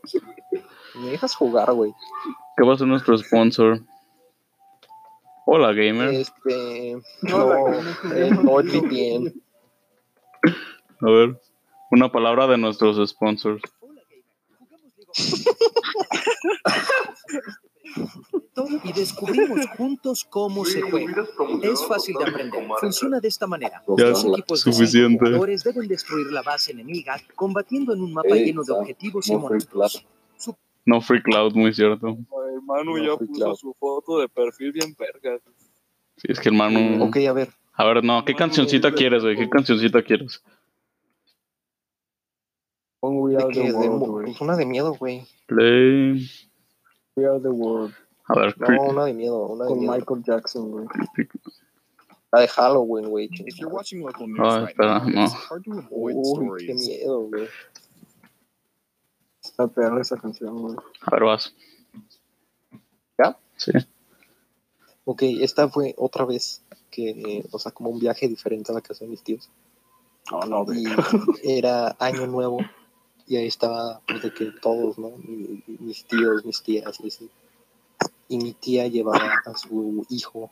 Me 0.95 1.09
dejas 1.11 1.35
jugar, 1.35 1.71
güey. 1.73 1.93
qué 2.57 2.63
va 2.65 2.73
a 2.73 2.77
ser 2.77 2.87
nuestro 2.87 3.17
sponsor? 3.17 3.81
Hola, 5.45 5.73
gamer. 5.73 6.09
Este, 6.09 6.97
No, 7.21 7.37
no, 7.37 8.13
eh, 8.15 8.31
NordVPN. 8.31 9.33
A 11.01 11.05
ver, 11.09 11.39
una 11.91 12.11
palabra 12.11 12.47
de 12.47 12.57
nuestros 12.57 13.09
sponsors. 13.09 13.61
y 18.83 18.93
descubrimos 18.93 19.65
juntos 19.77 20.25
cómo 20.29 20.65
se 20.65 20.81
juega. 20.81 21.25
Es 21.61 21.85
fácil 21.85 22.15
de 22.17 22.25
aprender. 22.25 22.67
Funciona 22.79 23.19
de 23.19 23.27
esta 23.27 23.47
manera. 23.47 23.83
Ya, 23.97 24.09
Dos 24.09 24.25
equipos 24.25 24.63
de 24.63 24.71
suficiente. 24.71 25.25
jugadores 25.25 25.63
deben 25.63 25.87
destruir 25.87 26.27
la 26.27 26.41
base 26.41 26.71
enemiga 26.71 27.17
combatiendo 27.35 27.93
en 27.93 28.01
un 28.01 28.13
mapa 28.13 28.35
lleno 28.35 28.63
de 28.63 28.73
objetivos 28.73 29.27
y 29.27 29.35
monstruos. 29.35 30.05
No 30.85 31.01
Free 31.01 31.21
Cloud, 31.21 31.53
muy 31.55 31.73
cierto. 31.73 32.09
Ay, 32.09 32.61
Manu 32.63 32.97
No, 32.97 33.03
ya 33.03 33.17
puso 33.17 33.55
su 33.55 33.73
foto 33.73 34.19
de 34.19 34.29
perfil 34.29 34.71
bien 34.71 34.95
verga. 34.97 35.39
Sí, 36.17 36.27
es 36.29 36.39
que 36.39 36.49
el 36.49 36.55
Manu. 36.55 37.03
Ok, 37.05 37.17
a 37.27 37.33
ver. 37.33 37.49
A 37.73 37.83
ver, 37.85 38.03
no, 38.03 38.23
¿qué 38.23 38.35
cancioncita 38.35 38.93
quieres, 38.93 39.23
güey? 39.23 39.35
¿Qué 39.35 39.49
cancioncita 39.49 40.01
quieres? 40.01 40.41
Pon 42.99 43.17
We 43.19 43.31
De 43.31 43.43
Are 43.43 43.53
the 43.53 43.61
de, 43.63 43.71
World, 43.73 44.07
güey. 44.07 44.25
pues 44.25 44.41
una 44.41 44.55
de 44.55 44.65
miedo, 44.65 44.93
güey. 44.93 45.27
Play. 45.47 46.27
We 47.15 47.25
Are 47.25 47.39
the 47.39 47.49
World. 47.49 47.93
A 48.27 48.39
ver, 48.39 48.59
No, 48.59 48.83
una 48.83 49.05
de 49.05 49.13
miedo, 49.13 49.45
una 49.47 49.65
de 49.65 49.69
Con 49.69 49.79
miedo. 49.79 49.93
Michael 49.93 50.23
Jackson, 50.23 50.71
güey. 50.71 50.87
La 52.31 52.41
de 52.41 52.47
Halloween, 52.47 53.09
güey. 53.09 53.29
Ah, 54.39 54.65
espera, 54.67 54.99
no. 54.99 55.87
Uy, 55.91 56.65
qué 56.65 56.73
miedo, 56.73 57.21
güey. 57.27 57.47
Está 59.43 59.67
perra 59.67 60.01
esa 60.01 60.17
canción, 60.17 60.59
güey. 60.61 60.75
A 61.01 61.11
ver, 61.11 61.23
vas. 61.23 61.53
¿Ya? 63.17 63.37
Sí. 63.55 63.71
Ok, 65.05 65.21
esta 65.21 65.69
fue 65.69 65.93
otra 65.97 66.25
vez 66.25 66.63
que, 66.89 67.45
o 67.51 67.59
sea, 67.59 67.71
como 67.71 67.91
un 67.91 67.99
viaje 67.99 68.27
diferente 68.27 68.71
a 68.71 68.75
la 68.75 68.81
casa 68.81 69.05
de 69.05 69.11
mis 69.11 69.21
tíos. 69.21 69.49
No, 70.31 70.39
no. 70.41 70.73
Y 70.73 70.83
era 71.43 71.95
año 71.99 72.25
nuevo 72.25 72.57
y 73.27 73.37
ahí 73.37 73.47
estaba, 73.47 74.01
pues, 74.07 74.21
de 74.21 74.33
que 74.33 74.45
todos, 74.61 74.97
¿no? 74.97 75.11
Mi- 75.17 75.63
Mis 75.79 76.05
tíos, 76.05 76.45
mis 76.45 76.61
tías 76.61 76.99
y 77.01 77.07
así. 77.07 77.29
Y 78.27 78.37
mi 78.37 78.53
tía 78.53 78.87
llevaba 78.87 79.41
a 79.45 79.57
su 79.57 80.05
hijo, 80.09 80.51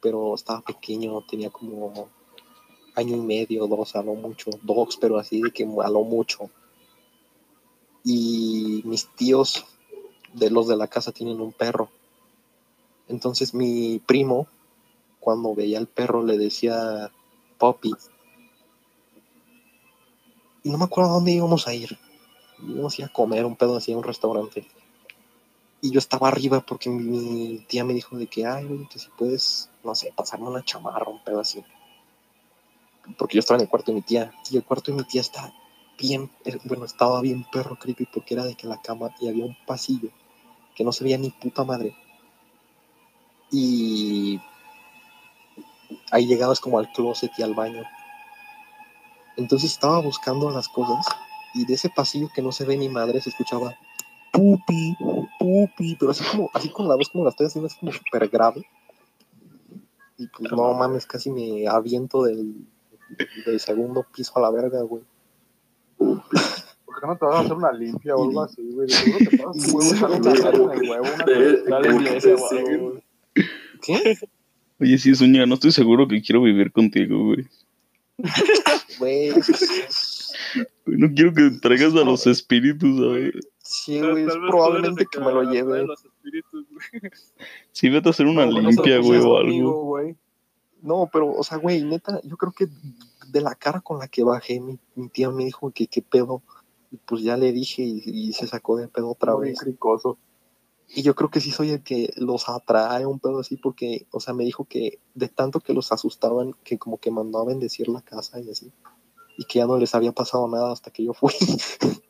pero 0.00 0.34
estaba 0.34 0.60
pequeño, 0.60 1.22
tenía 1.22 1.50
como 1.50 2.08
año 2.94 3.16
y 3.16 3.20
medio, 3.20 3.66
dos 3.66 3.96
a 3.96 4.02
lo 4.02 4.14
mucho, 4.14 4.50
dos, 4.62 4.96
pero 4.98 5.18
así 5.18 5.40
de 5.42 5.50
que 5.50 5.64
a 5.64 5.90
lo 5.90 6.02
mucho. 6.02 6.50
Y 8.04 8.82
mis 8.84 9.08
tíos 9.16 9.64
de 10.34 10.50
los 10.50 10.68
de 10.68 10.76
la 10.76 10.88
casa 10.88 11.12
tienen 11.12 11.40
un 11.40 11.52
perro. 11.52 11.88
Entonces 13.08 13.54
mi 13.54 13.98
primo, 13.98 14.46
cuando 15.20 15.54
veía 15.54 15.78
al 15.78 15.86
perro, 15.86 16.22
le 16.22 16.36
decía 16.38 17.10
Poppy. 17.58 17.92
Y 20.64 20.70
no 20.70 20.78
me 20.78 20.84
acuerdo 20.84 21.10
a 21.10 21.14
dónde 21.14 21.32
íbamos 21.32 21.68
a 21.68 21.74
ir. 21.74 21.96
Íbamos 22.66 22.98
a 22.98 23.08
comer 23.08 23.44
un 23.44 23.54
pedo 23.54 23.76
así 23.76 23.92
a 23.92 23.98
un 23.98 24.02
restaurante. 24.02 24.66
Y 25.82 25.90
yo 25.90 25.98
estaba 25.98 26.28
arriba 26.28 26.60
porque 26.60 26.88
mi, 26.88 27.58
tía 27.68 27.84
me 27.84 27.92
dijo 27.92 28.16
de 28.16 28.26
que, 28.26 28.46
ay, 28.46 28.88
que 28.90 28.98
si 28.98 29.10
puedes, 29.10 29.70
no 29.84 29.94
sé, 29.94 30.12
pasarme 30.16 30.48
una 30.48 30.64
chamarra, 30.64 31.10
un 31.10 31.22
pedo 31.22 31.40
así. 31.40 31.62
Porque 33.18 33.34
yo 33.34 33.40
estaba 33.40 33.58
en 33.58 33.64
el 33.64 33.68
cuarto 33.68 33.92
de 33.92 33.96
mi 33.96 34.02
tía. 34.02 34.32
Y 34.50 34.56
el 34.56 34.64
cuarto 34.64 34.90
de 34.90 34.96
mi 34.96 35.04
tía 35.04 35.20
está 35.20 35.52
bien, 35.98 36.30
eh, 36.46 36.58
bueno, 36.64 36.86
estaba 36.86 37.20
bien 37.20 37.44
perro 37.52 37.76
creepy 37.76 38.06
porque 38.06 38.32
era 38.32 38.44
de 38.44 38.54
que 38.54 38.66
la 38.66 38.80
cama 38.80 39.14
y 39.20 39.28
había 39.28 39.44
un 39.44 39.56
pasillo 39.66 40.08
que 40.74 40.82
no 40.82 40.92
se 40.92 41.04
veía 41.04 41.18
ni 41.18 41.28
puta 41.28 41.62
madre. 41.64 41.94
Y 43.50 44.40
ahí 46.10 46.26
llegabas 46.26 46.58
como 46.58 46.78
al 46.78 46.90
closet 46.92 47.32
y 47.36 47.42
al 47.42 47.54
baño. 47.54 47.84
Entonces 49.36 49.72
estaba 49.72 50.00
buscando 50.00 50.50
las 50.50 50.68
cosas 50.68 51.06
y 51.54 51.64
de 51.66 51.74
ese 51.74 51.90
pasillo 51.90 52.28
que 52.34 52.42
no 52.42 52.52
se 52.52 52.64
ve 52.64 52.76
ni 52.76 52.88
madre 52.88 53.20
se 53.20 53.30
escuchaba 53.30 53.76
pupi, 54.34 54.96
pupi, 55.38 55.96
pero 55.98 56.10
así 56.10 56.24
como, 56.24 56.50
así 56.52 56.68
con 56.68 56.88
la 56.88 56.96
voz 56.96 57.08
como 57.08 57.24
la 57.24 57.30
estoy 57.30 57.46
haciendo, 57.46 57.68
es 57.68 57.74
como 57.76 57.92
súper 57.92 58.28
grave. 58.28 58.66
Y 60.18 60.26
pues 60.26 60.52
no 60.52 60.74
mames, 60.74 61.06
casi 61.06 61.30
me 61.30 61.66
aviento 61.68 62.24
del, 62.24 62.66
del 63.46 63.60
segundo 63.60 64.04
piso 64.14 64.32
a 64.36 64.40
la 64.40 64.50
verga, 64.50 64.82
güey. 64.82 65.02
¿Por 65.98 67.00
qué 67.00 67.06
no 67.06 67.16
te 67.16 67.24
vas 67.24 67.36
a 67.36 67.40
hacer 67.40 67.52
una 67.52 67.72
limpia 67.72 68.16
o 68.16 68.24
algo 68.24 68.42
así, 68.42 68.62
güey? 68.72 68.88
Seguro 68.88 69.18
te 69.20 69.38
pasas 70.30 70.54
el 70.54 70.90
huevo, 70.90 71.04
una. 71.14 71.24
Dale, 71.68 71.94
iglesia. 71.94 72.36
¿Qué? 73.82 74.18
Oye, 74.80 74.98
sí, 74.98 75.14
Zúñiga, 75.14 75.46
no 75.46 75.54
estoy 75.54 75.70
seguro 75.72 76.08
que 76.08 76.20
quiero 76.20 76.42
vivir 76.42 76.72
contigo, 76.72 77.24
güey. 77.24 77.46
Güey, 78.98 79.30
No 80.86 81.12
quiero 81.14 81.32
que 81.32 81.50
traigas 81.60 81.94
a 81.94 82.04
los 82.04 82.26
espíritus, 82.26 82.98
¿sabes? 82.98 83.34
sí, 83.58 84.00
güey, 84.00 84.24
es 84.24 84.34
probablemente 84.48 85.06
que 85.10 85.20
me 85.20 85.32
lo 85.32 85.42
lleve. 85.50 85.86
Sí, 87.72 87.88
vete 87.88 88.08
a 88.08 88.10
hacer 88.10 88.26
una 88.26 88.46
No, 88.46 88.60
limpia, 88.60 88.98
güey, 88.98 89.20
o 89.20 89.36
algo. 89.36 90.00
No, 90.82 91.08
pero, 91.12 91.32
o 91.32 91.42
sea, 91.42 91.56
güey, 91.56 91.82
neta, 91.82 92.20
yo 92.24 92.36
creo 92.36 92.52
que 92.52 92.68
de 93.28 93.40
la 93.40 93.54
cara 93.54 93.80
con 93.80 93.98
la 93.98 94.06
que 94.08 94.22
bajé, 94.22 94.60
mi, 94.60 94.78
mi 94.94 95.08
tía 95.08 95.30
me 95.30 95.44
dijo 95.44 95.70
que 95.70 95.86
qué 95.86 96.02
pedo. 96.02 96.42
Y 96.92 96.98
pues 96.98 97.22
ya 97.22 97.36
le 97.36 97.52
dije 97.52 97.82
y, 97.82 98.02
y 98.04 98.32
se 98.34 98.46
sacó 98.46 98.76
de 98.76 98.86
pedo 98.88 99.10
otra 99.10 99.34
Muy 99.34 99.48
vez. 99.48 99.58
cricoso. 99.58 100.18
Y 100.88 101.02
yo 101.02 101.14
creo 101.14 101.30
que 101.30 101.40
sí 101.40 101.50
soy 101.50 101.70
el 101.70 101.82
que 101.82 102.12
los 102.16 102.48
atrae 102.48 103.06
un 103.06 103.18
pedo 103.18 103.40
así, 103.40 103.56
porque, 103.56 104.06
o 104.10 104.20
sea, 104.20 104.32
me 104.34 104.44
dijo 104.44 104.64
que 104.64 105.00
de 105.14 105.28
tanto 105.28 105.60
que 105.60 105.72
los 105.74 105.90
asustaban, 105.92 106.54
que 106.62 106.78
como 106.78 106.98
que 106.98 107.10
mandó 107.10 107.38
a 107.40 107.44
bendecir 107.44 107.88
la 107.88 108.00
casa 108.02 108.40
y 108.40 108.50
así. 108.50 108.70
Y 109.36 109.44
que 109.46 109.58
ya 109.58 109.66
no 109.66 109.76
les 109.78 109.94
había 109.94 110.12
pasado 110.12 110.46
nada 110.48 110.70
hasta 110.72 110.90
que 110.92 111.04
yo 111.04 111.12
fui. 111.14 111.32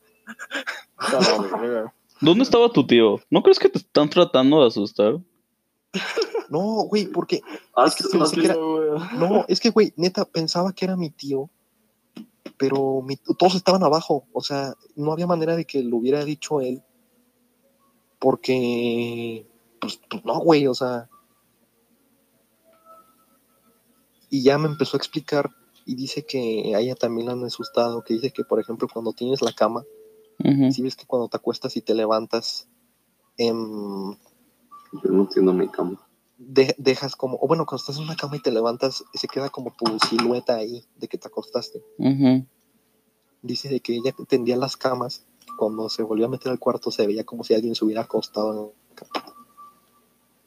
¿Dónde 2.21 2.43
estaba 2.45 2.71
tu 2.71 2.87
tío? 2.87 3.21
¿No 3.31 3.43
crees 3.43 3.59
que 3.59 3.69
te 3.69 3.79
están 3.79 4.09
tratando 4.11 4.61
de 4.61 4.67
asustar? 4.69 5.19
no, 6.49 6.85
güey, 6.89 7.07
porque 7.07 7.41
Haz- 7.75 7.99
Es 8.01 8.07
que 8.07 8.19
pensé 8.19 8.37
que 8.41 8.47
era- 8.47 8.57
No, 9.19 9.45
es 9.49 9.61
que, 9.61 9.71
güey, 9.71 9.93
neta, 9.97 10.25
pensaba 10.25 10.73
que 10.73 10.85
era 10.85 10.97
mi 10.97 11.11
tío, 11.11 11.51
pero 12.57 13.03
mi- 13.03 13.17
todos 13.39 13.55
estaban 13.55 13.83
abajo. 13.83 14.27
O 14.33 14.41
sea, 14.43 14.75
no 14.97 15.13
había 15.13 15.27
manera 15.27 15.57
de 15.57 15.65
que 15.65 15.83
lo 15.83 15.97
hubiera 15.97 16.25
dicho 16.25 16.61
él. 16.61 16.83
Porque, 18.25 19.47
pues, 19.83 20.01
pues 20.09 20.25
no, 20.25 20.39
güey, 20.41 20.67
o 20.67 20.73
sea. 20.73 21.11
Y 24.31 24.43
ya 24.43 24.57
me 24.57 24.67
empezó 24.67 24.97
a 24.97 24.99
explicar 24.99 25.51
y 25.85 25.95
dice 25.95 26.25
que 26.25 26.73
a 26.75 26.81
ella 26.81 26.95
también 26.95 27.27
la 27.27 27.35
han 27.35 27.45
asustado, 27.45 28.03
que 28.03 28.15
dice 28.15 28.31
que, 28.31 28.43
por 28.43 28.59
ejemplo, 28.61 28.89
cuando 28.91 29.13
tienes 29.13 29.43
la 29.43 29.53
cama, 29.53 29.85
si 30.73 30.81
ves 30.81 30.97
que 30.97 31.05
cuando 31.05 31.29
te 31.29 31.37
acuestas 31.37 31.77
y 31.77 31.83
te 31.83 31.93
levantas, 31.95 32.67
em, 33.37 34.13
Yo 35.03 35.11
no 35.11 35.23
entiendo 35.25 35.53
mi 35.53 35.69
cama. 35.69 36.01
de- 36.39 36.75
dejas 36.79 37.17
como, 37.17 37.37
o 37.43 37.47
bueno, 37.47 37.67
cuando 37.67 37.83
estás 37.83 37.99
en 37.99 38.05
una 38.05 38.17
cama 38.17 38.37
y 38.37 38.41
te 38.41 38.51
levantas, 38.51 39.05
se 39.13 39.29
queda 39.29 39.51
como 39.51 39.75
tu 39.77 39.99
silueta 40.09 40.57
ahí 40.57 40.83
de 40.97 41.09
que 41.09 41.19
te 41.19 41.29
acostaste. 41.29 41.83
Dice 43.43 43.69
de 43.69 43.81
que 43.81 43.95
ella 43.97 44.15
tendía 44.27 44.57
las 44.57 44.79
camas, 44.79 45.27
cuando 45.57 45.89
se 45.89 46.03
volvió 46.03 46.27
a 46.27 46.29
meter 46.29 46.53
al 46.53 46.59
cuarto 46.59 46.91
se 46.91 47.07
veía 47.07 47.25
como 47.25 47.45
si 47.45 47.55
alguien 47.55 47.75
se 47.75 47.85
hubiera 47.85 48.03
acostado 48.03 48.53
en 48.53 48.59
la 48.91 48.95
cama. 48.95 49.35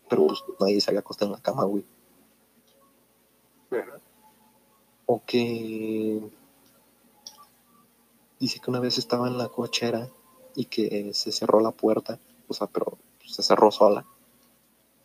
Pero 0.10 0.28
pues 0.28 0.44
nadie 0.60 0.82
se 0.82 0.90
había 0.90 1.02
acostado 1.02 1.32
en 1.32 1.38
la 1.38 1.42
cama, 1.42 1.64
güey. 1.66 1.86
O 5.06 5.22
que 5.26 6.22
dice 8.40 8.60
que 8.60 8.70
una 8.70 8.80
vez 8.80 8.98
estaba 8.98 9.28
en 9.28 9.38
la 9.38 9.50
cochera 9.50 10.10
y 10.56 10.66
que 10.66 11.14
se 11.14 11.32
cerró 11.32 11.60
la 11.60 11.72
puerta, 11.72 12.20
o 12.48 12.54
sea, 12.54 12.68
pero 12.68 12.98
se 13.26 13.44
cerró 13.44 13.72
sola, 13.72 14.06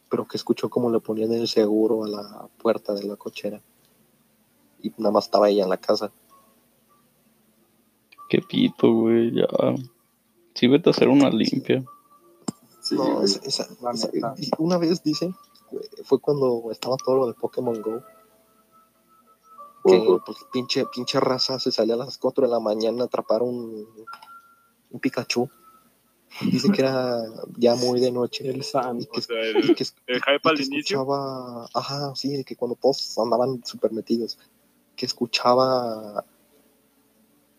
pero 0.09 0.27
que 0.27 0.37
escuchó 0.37 0.71
como 0.71 0.91
le 0.91 1.01
ponían 1.01 1.33
el 1.33 1.49
seguro 1.49 2.05
a 2.05 2.09
la 2.09 2.49
puerta 2.59 2.95
de 2.95 3.05
la 3.05 3.17
cochera 3.17 3.61
y 4.83 4.93
nada 4.99 5.13
más 5.13 5.25
estaba 5.25 5.49
ella 5.49 5.65
en 5.65 5.71
la 5.71 5.77
casa. 5.77 6.13
Qué 8.29 8.41
pito, 8.41 8.93
güey, 8.93 9.35
ya. 9.35 9.47
Sí, 10.55 10.67
vete 10.69 10.91
a 10.91 10.93
hacer 10.93 11.09
una 11.09 11.31
limpia. 11.31 11.85
Sí, 12.81 12.95
No, 12.97 13.23
esa- 13.23 13.41
esa- 13.45 13.69
esa- 14.13 14.33
una 14.59 14.77
vez 14.79 15.03
dice, 15.03 15.33
güey, 15.71 15.85
fue 16.05 16.19
cuando 16.19 16.69
estaba 16.71 16.97
todo 16.97 17.17
lo 17.17 17.27
de 17.29 17.35
Pokémon 17.35 17.81
Go, 17.81 18.03
que 19.85 20.19
pues 20.25 20.39
pinche, 20.53 20.85
pinche 20.95 21.19
raza 21.21 21.59
se 21.59 21.73
salía 21.73 21.95
a 21.95 21.99
las 21.99 22.19
4 22.19 22.45
de 22.47 22.51
la 22.53 22.61
mañana 22.61 23.03
a 23.03 23.07
atrapar 23.07 23.43
un, 23.43 23.87
un 24.91 25.01
Pikachu. 25.01 25.49
Dice 26.41 26.71
que 26.71 26.81
era 26.83 27.21
ya 27.59 27.75
muy 27.75 28.01
de 28.01 28.11
noche. 28.11 28.49
El 28.49 28.63
San. 28.65 29.01
y 29.01 29.07
que, 29.07 29.19
O 29.19 29.23
sea, 29.23 29.37
y 29.45 29.49
el, 29.57 29.75
que- 29.75 29.85
el 30.07 30.17
y 30.17 30.21
que 30.21 30.31
al 30.49 30.61
inicio. 30.61 30.79
escuchaba, 30.79 31.69
ajá, 31.75 32.15
sí, 32.15 32.37
de 32.37 32.45
que 32.45 32.57
cuando 32.57 32.75
todos 32.77 33.19
andaban 33.19 33.63
súper 33.65 33.93
metidos, 33.93 34.39
que 34.97 35.05
escuchaba 35.07 36.25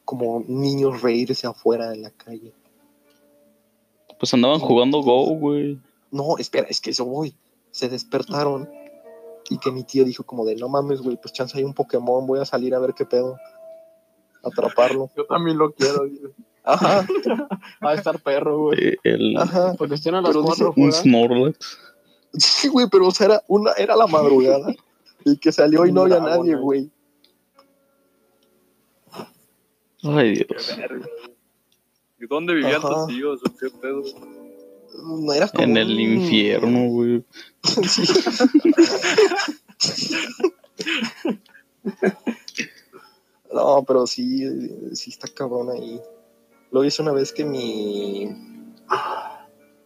como 0.06 0.44
niños 0.48 1.02
reírse 1.02 1.46
afuera 1.48 1.94
en 1.94 2.02
la 2.04 2.12
calle. 2.12 2.54
Pues 4.24 4.34
andaban 4.34 4.60
jugando 4.60 5.02
Go, 5.02 5.36
güey. 5.36 5.78
No, 6.10 6.38
espera, 6.38 6.68
es 6.70 6.80
que 6.80 6.92
eso 6.92 7.04
voy. 7.04 7.36
Se 7.72 7.90
despertaron 7.90 8.70
y 9.50 9.58
que 9.58 9.70
mi 9.70 9.84
tío 9.84 10.06
dijo 10.06 10.24
como 10.24 10.46
de, 10.46 10.56
no 10.56 10.70
mames, 10.70 11.02
güey, 11.02 11.18
pues 11.18 11.34
chance 11.34 11.58
hay 11.58 11.66
un 11.66 11.74
Pokémon, 11.74 12.26
voy 12.26 12.40
a 12.40 12.46
salir 12.46 12.74
a 12.74 12.80
ver 12.80 12.94
qué 12.94 13.04
pedo. 13.04 13.36
Atraparlo. 14.42 15.12
Yo 15.18 15.26
también 15.26 15.58
lo 15.58 15.74
quiero. 15.74 16.06
dice. 16.06 16.28
Ajá, 16.64 17.06
Va 17.86 17.90
a 17.90 17.96
estar 17.96 18.18
perro, 18.18 18.68
güey. 18.68 18.80
Eh, 18.80 18.96
el, 19.04 19.36
ajá. 19.38 19.74
Porque 19.78 19.96
estén 19.96 20.16
a 20.16 20.22
las 20.22 20.30
Pero 20.30 20.44
cuatro 20.46 20.74
un. 20.74 20.94
Snorlax. 20.94 21.78
Sí, 22.38 22.70
güey, 22.70 22.88
pero 22.90 23.08
o 23.08 23.12
sea, 23.12 23.26
era, 23.26 23.44
una, 23.50 23.74
era 23.74 23.98
la 23.98 24.08
madrugada 24.08 24.74
y 25.26 25.36
que 25.36 25.52
salió 25.52 25.86
y 25.86 25.92
no 25.92 26.04
había 26.04 26.22
nadie, 26.22 26.56
güey. 26.56 26.90
güey. 30.02 30.18
Ay, 30.18 30.36
Dios. 30.36 30.78
¿Y 32.24 32.28
dónde 32.28 32.54
vivían 32.54 32.76
Ajá. 32.76 32.90
tus 33.06 33.08
tíos? 33.08 33.42
¿O 33.46 33.54
qué 33.58 33.70
pedo? 33.82 34.02
No 35.04 35.34
era 35.34 35.48
como 35.50 35.64
En 35.64 35.76
el 35.76 35.92
un- 35.92 36.00
infierno, 36.00 36.88
güey. 36.88 37.24
Sí. 39.80 40.14
no, 43.54 43.84
pero 43.88 44.08
sí, 44.08 44.96
sí 44.96 45.10
está 45.12 45.28
cabrón 45.28 45.70
ahí. 45.72 46.00
Lo 46.72 46.84
hice 46.84 47.02
una 47.02 47.12
vez 47.12 47.32
que 47.34 47.46
mi. 47.46 48.30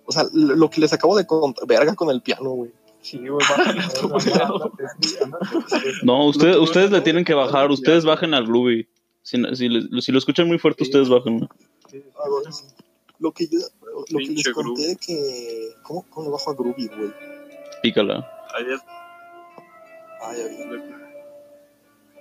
O 0.05 0.11
sea, 0.11 0.25
lo 0.33 0.55
lo 0.55 0.69
que 0.69 0.79
les 0.81 0.93
acabo 0.93 1.17
de 1.17 1.25
contar, 1.27 1.65
verga 1.67 1.95
con 1.95 2.09
el 2.09 2.21
piano, 2.21 2.51
güey. 2.51 2.71
Sí. 3.01 3.19
No, 6.03 6.27
ustedes, 6.27 6.57
ustedes 6.57 6.91
le 6.91 7.01
tienen 7.01 7.25
que 7.25 7.33
bajar. 7.33 7.71
Ustedes 7.71 8.05
bajen 8.05 8.33
al 8.33 8.45
Groovy. 8.47 8.87
Si, 9.21 9.37
si, 9.55 9.67
le- 9.69 10.01
si 10.01 10.11
lo 10.11 10.17
escuchan 10.19 10.47
muy 10.47 10.57
fuerte, 10.59 10.83
ustedes 10.83 11.09
bajen. 11.09 11.47
Lo 13.19 13.31
que 13.31 13.47
yo, 13.47 13.59
lo 13.81 14.03
que 14.19 14.27
les 14.27 14.49
conté 14.49 14.95
que. 14.97 15.69
¿Cómo, 15.83 16.05
cómo 16.09 16.25
le 16.27 16.31
bajo 16.31 16.51
a 16.51 16.53
Groovy, 16.53 16.87
güey? 16.87 17.13
Pícala. 17.81 18.29
Es. 18.59 18.81
Ay, 20.21 20.41
ay. 20.41 20.81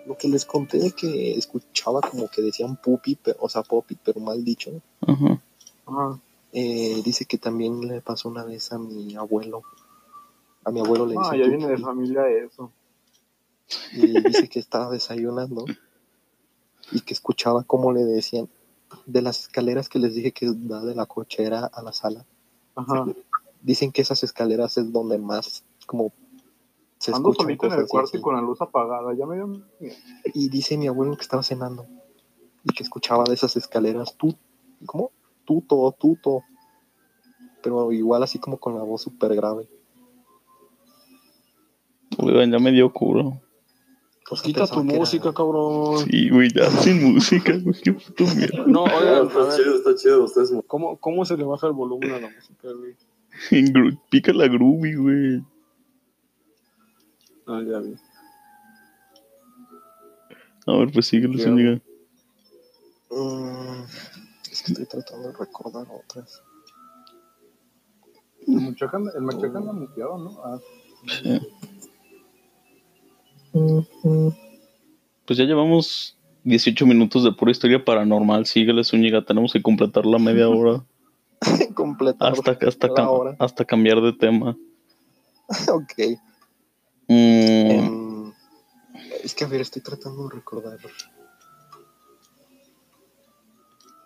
Lo 0.06 0.16
que 0.16 0.28
les 0.28 0.44
conté 0.44 0.78
de 0.78 0.92
que 0.92 1.32
escuchaba 1.36 2.00
como 2.00 2.28
que 2.28 2.40
decían 2.40 2.76
pupi, 2.76 3.18
o 3.40 3.48
sea, 3.48 3.62
popi, 3.62 3.96
pero 4.02 4.20
mal 4.20 4.44
dicho. 4.44 4.70
Ajá. 5.06 5.40
Ajá. 5.86 6.18
Eh, 6.52 7.02
dice 7.04 7.26
que 7.26 7.38
también 7.38 7.86
le 7.86 8.00
pasó 8.00 8.28
una 8.28 8.44
vez 8.44 8.72
a 8.72 8.78
mi 8.78 9.14
abuelo. 9.16 9.62
A 10.64 10.70
mi 10.70 10.80
abuelo 10.80 11.06
le 11.06 11.12
dice 11.12 11.30
Ah, 11.32 11.36
ya 11.36 11.46
viene 11.46 11.66
de 11.66 11.78
familia 11.78 12.28
eso. 12.28 12.72
y 13.92 14.20
dice 14.22 14.48
que 14.48 14.60
estaba 14.60 14.90
desayunando 14.90 15.64
y 16.92 17.00
que 17.00 17.14
escuchaba 17.14 17.64
cómo 17.64 17.92
le 17.92 18.04
decían 18.04 18.48
de 19.04 19.22
las 19.22 19.40
escaleras 19.40 19.88
que 19.88 19.98
les 19.98 20.14
dije 20.14 20.32
que 20.32 20.52
da 20.54 20.84
de 20.84 20.94
la 20.94 21.06
cochera 21.06 21.66
a 21.66 21.82
la 21.82 21.92
sala. 21.92 22.24
Ajá. 22.74 23.06
Dicen 23.62 23.92
que 23.92 24.02
esas 24.02 24.22
escaleras 24.22 24.78
es 24.78 24.92
donde 24.92 25.18
más 25.18 25.64
como 25.86 26.12
se 26.98 27.12
Ando 27.12 27.30
escuchan 27.30 27.46
solito 27.46 27.66
en 27.66 27.72
el 27.80 27.86
cuarto 27.86 28.08
así. 28.08 28.18
y 28.18 28.20
con 28.20 28.34
la 28.34 28.40
luz 28.40 28.60
apagada. 28.62 29.14
Ya 29.14 29.26
me 29.26 29.36
dio 29.36 29.46
miedo. 29.46 29.66
Y 30.34 30.48
dice 30.48 30.76
mi 30.76 30.86
abuelo 30.86 31.16
que 31.16 31.22
estaba 31.22 31.42
cenando 31.42 31.86
y 32.64 32.72
que 32.72 32.82
escuchaba 32.82 33.24
de 33.24 33.34
esas 33.34 33.56
escaleras 33.56 34.16
tú, 34.16 34.34
¿cómo? 34.86 35.10
Tuto, 35.44 35.94
tuto. 35.98 36.42
Pero 37.62 37.92
igual 37.92 38.22
así 38.22 38.38
como 38.38 38.58
con 38.58 38.76
la 38.76 38.82
voz 38.82 39.02
súper 39.02 39.34
grave. 39.36 39.68
Oigan, 42.18 42.50
ya 42.50 42.58
me 42.58 42.72
dio 42.72 42.92
culo. 42.92 43.40
Sea, 44.28 44.42
Quita 44.42 44.66
tu 44.66 44.82
que 44.82 44.88
era- 44.88 44.98
música, 44.98 45.32
cabrón. 45.32 45.98
Sí, 46.10 46.30
güey, 46.30 46.48
ya 46.52 46.68
sin 46.70 47.12
música, 47.14 47.52
güey. 47.62 47.80
Qué 47.80 47.92
puto 47.92 48.24
mierda. 48.34 48.64
No, 48.66 48.82
oigan, 48.84 49.26
está 49.28 49.56
chido, 49.56 49.76
está 49.76 49.94
chido. 49.94 50.24
Ustedes 50.24 50.52
¿cómo, 50.66 50.96
¿cómo 50.98 51.24
se 51.24 51.36
le 51.36 51.44
baja 51.44 51.68
el 51.68 51.72
volumen 51.74 52.10
a 52.12 52.18
la 52.20 52.30
música, 52.30 52.68
güey? 52.72 52.96
En 53.52 54.00
Pica 54.10 54.32
la 54.32 54.48
Groovy, 54.48 54.94
güey. 54.96 55.44
Ah, 57.46 57.62
ya 57.64 57.78
vi. 57.78 57.94
A 60.66 60.72
ver, 60.78 60.90
pues 60.92 61.06
síguelo, 61.06 61.34
Ya. 61.38 61.44
Zúñiga. 61.44 61.80
Mm, 63.10 63.84
es 64.50 64.62
que 64.62 64.72
estoy 64.72 64.86
tratando 64.86 65.28
de 65.28 65.36
recordar 65.38 65.86
otras. 65.88 66.42
El 68.48 68.54
muchacho 68.60 68.96
anda, 68.96 69.12
el 69.14 69.22
muchacho 69.22 69.56
anda 69.58 69.72
muteado, 69.72 70.18
¿no? 70.18 70.40
Ah, 70.44 70.58
Sí. 71.22 71.38
Pues 75.26 75.38
ya 75.38 75.44
llevamos 75.44 76.16
18 76.44 76.86
minutos 76.86 77.24
de 77.24 77.32
pura 77.32 77.50
historia 77.50 77.84
paranormal. 77.84 78.46
Síguele, 78.46 78.84
Zúñiga. 78.84 79.24
Tenemos 79.24 79.52
que 79.52 79.62
completar 79.62 80.06
la 80.06 80.18
media 80.18 80.48
hora 80.48 80.84
Completar 81.74 82.32
hasta, 82.32 82.52
hasta, 82.52 82.88
cam- 82.88 83.08
hora. 83.08 83.36
hasta 83.38 83.64
cambiar 83.64 84.00
de 84.00 84.12
tema. 84.12 84.56
ok. 85.72 86.18
Mm, 87.08 87.70
Em, 87.70 88.32
es 89.22 89.34
que 89.34 89.44
a 89.44 89.48
ver, 89.48 89.60
estoy 89.60 89.82
tratando 89.82 90.28
de 90.28 90.34
recordar. 90.36 90.78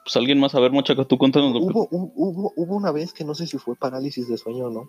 pues 0.03 0.17
alguien 0.17 0.41
más, 0.41 0.55
a 0.55 0.61
ver, 0.61 0.73
Mochaca, 0.73 1.05
tú 1.05 1.17
cuéntanos 1.19 1.53
lo 1.53 1.61
que... 1.61 1.67
Hubo, 1.67 1.89
hu- 1.89 2.13
hubo, 2.17 2.53
hubo 2.57 2.77
una 2.77 2.91
vez 2.91 3.13
que 3.13 3.25
no 3.25 3.35
sé 3.35 3.47
si 3.47 3.59
fue 3.59 3.77
parálisis 3.77 4.29
de 4.29 4.37
sueño 4.39 4.67
o 4.67 4.71
no. 4.71 4.89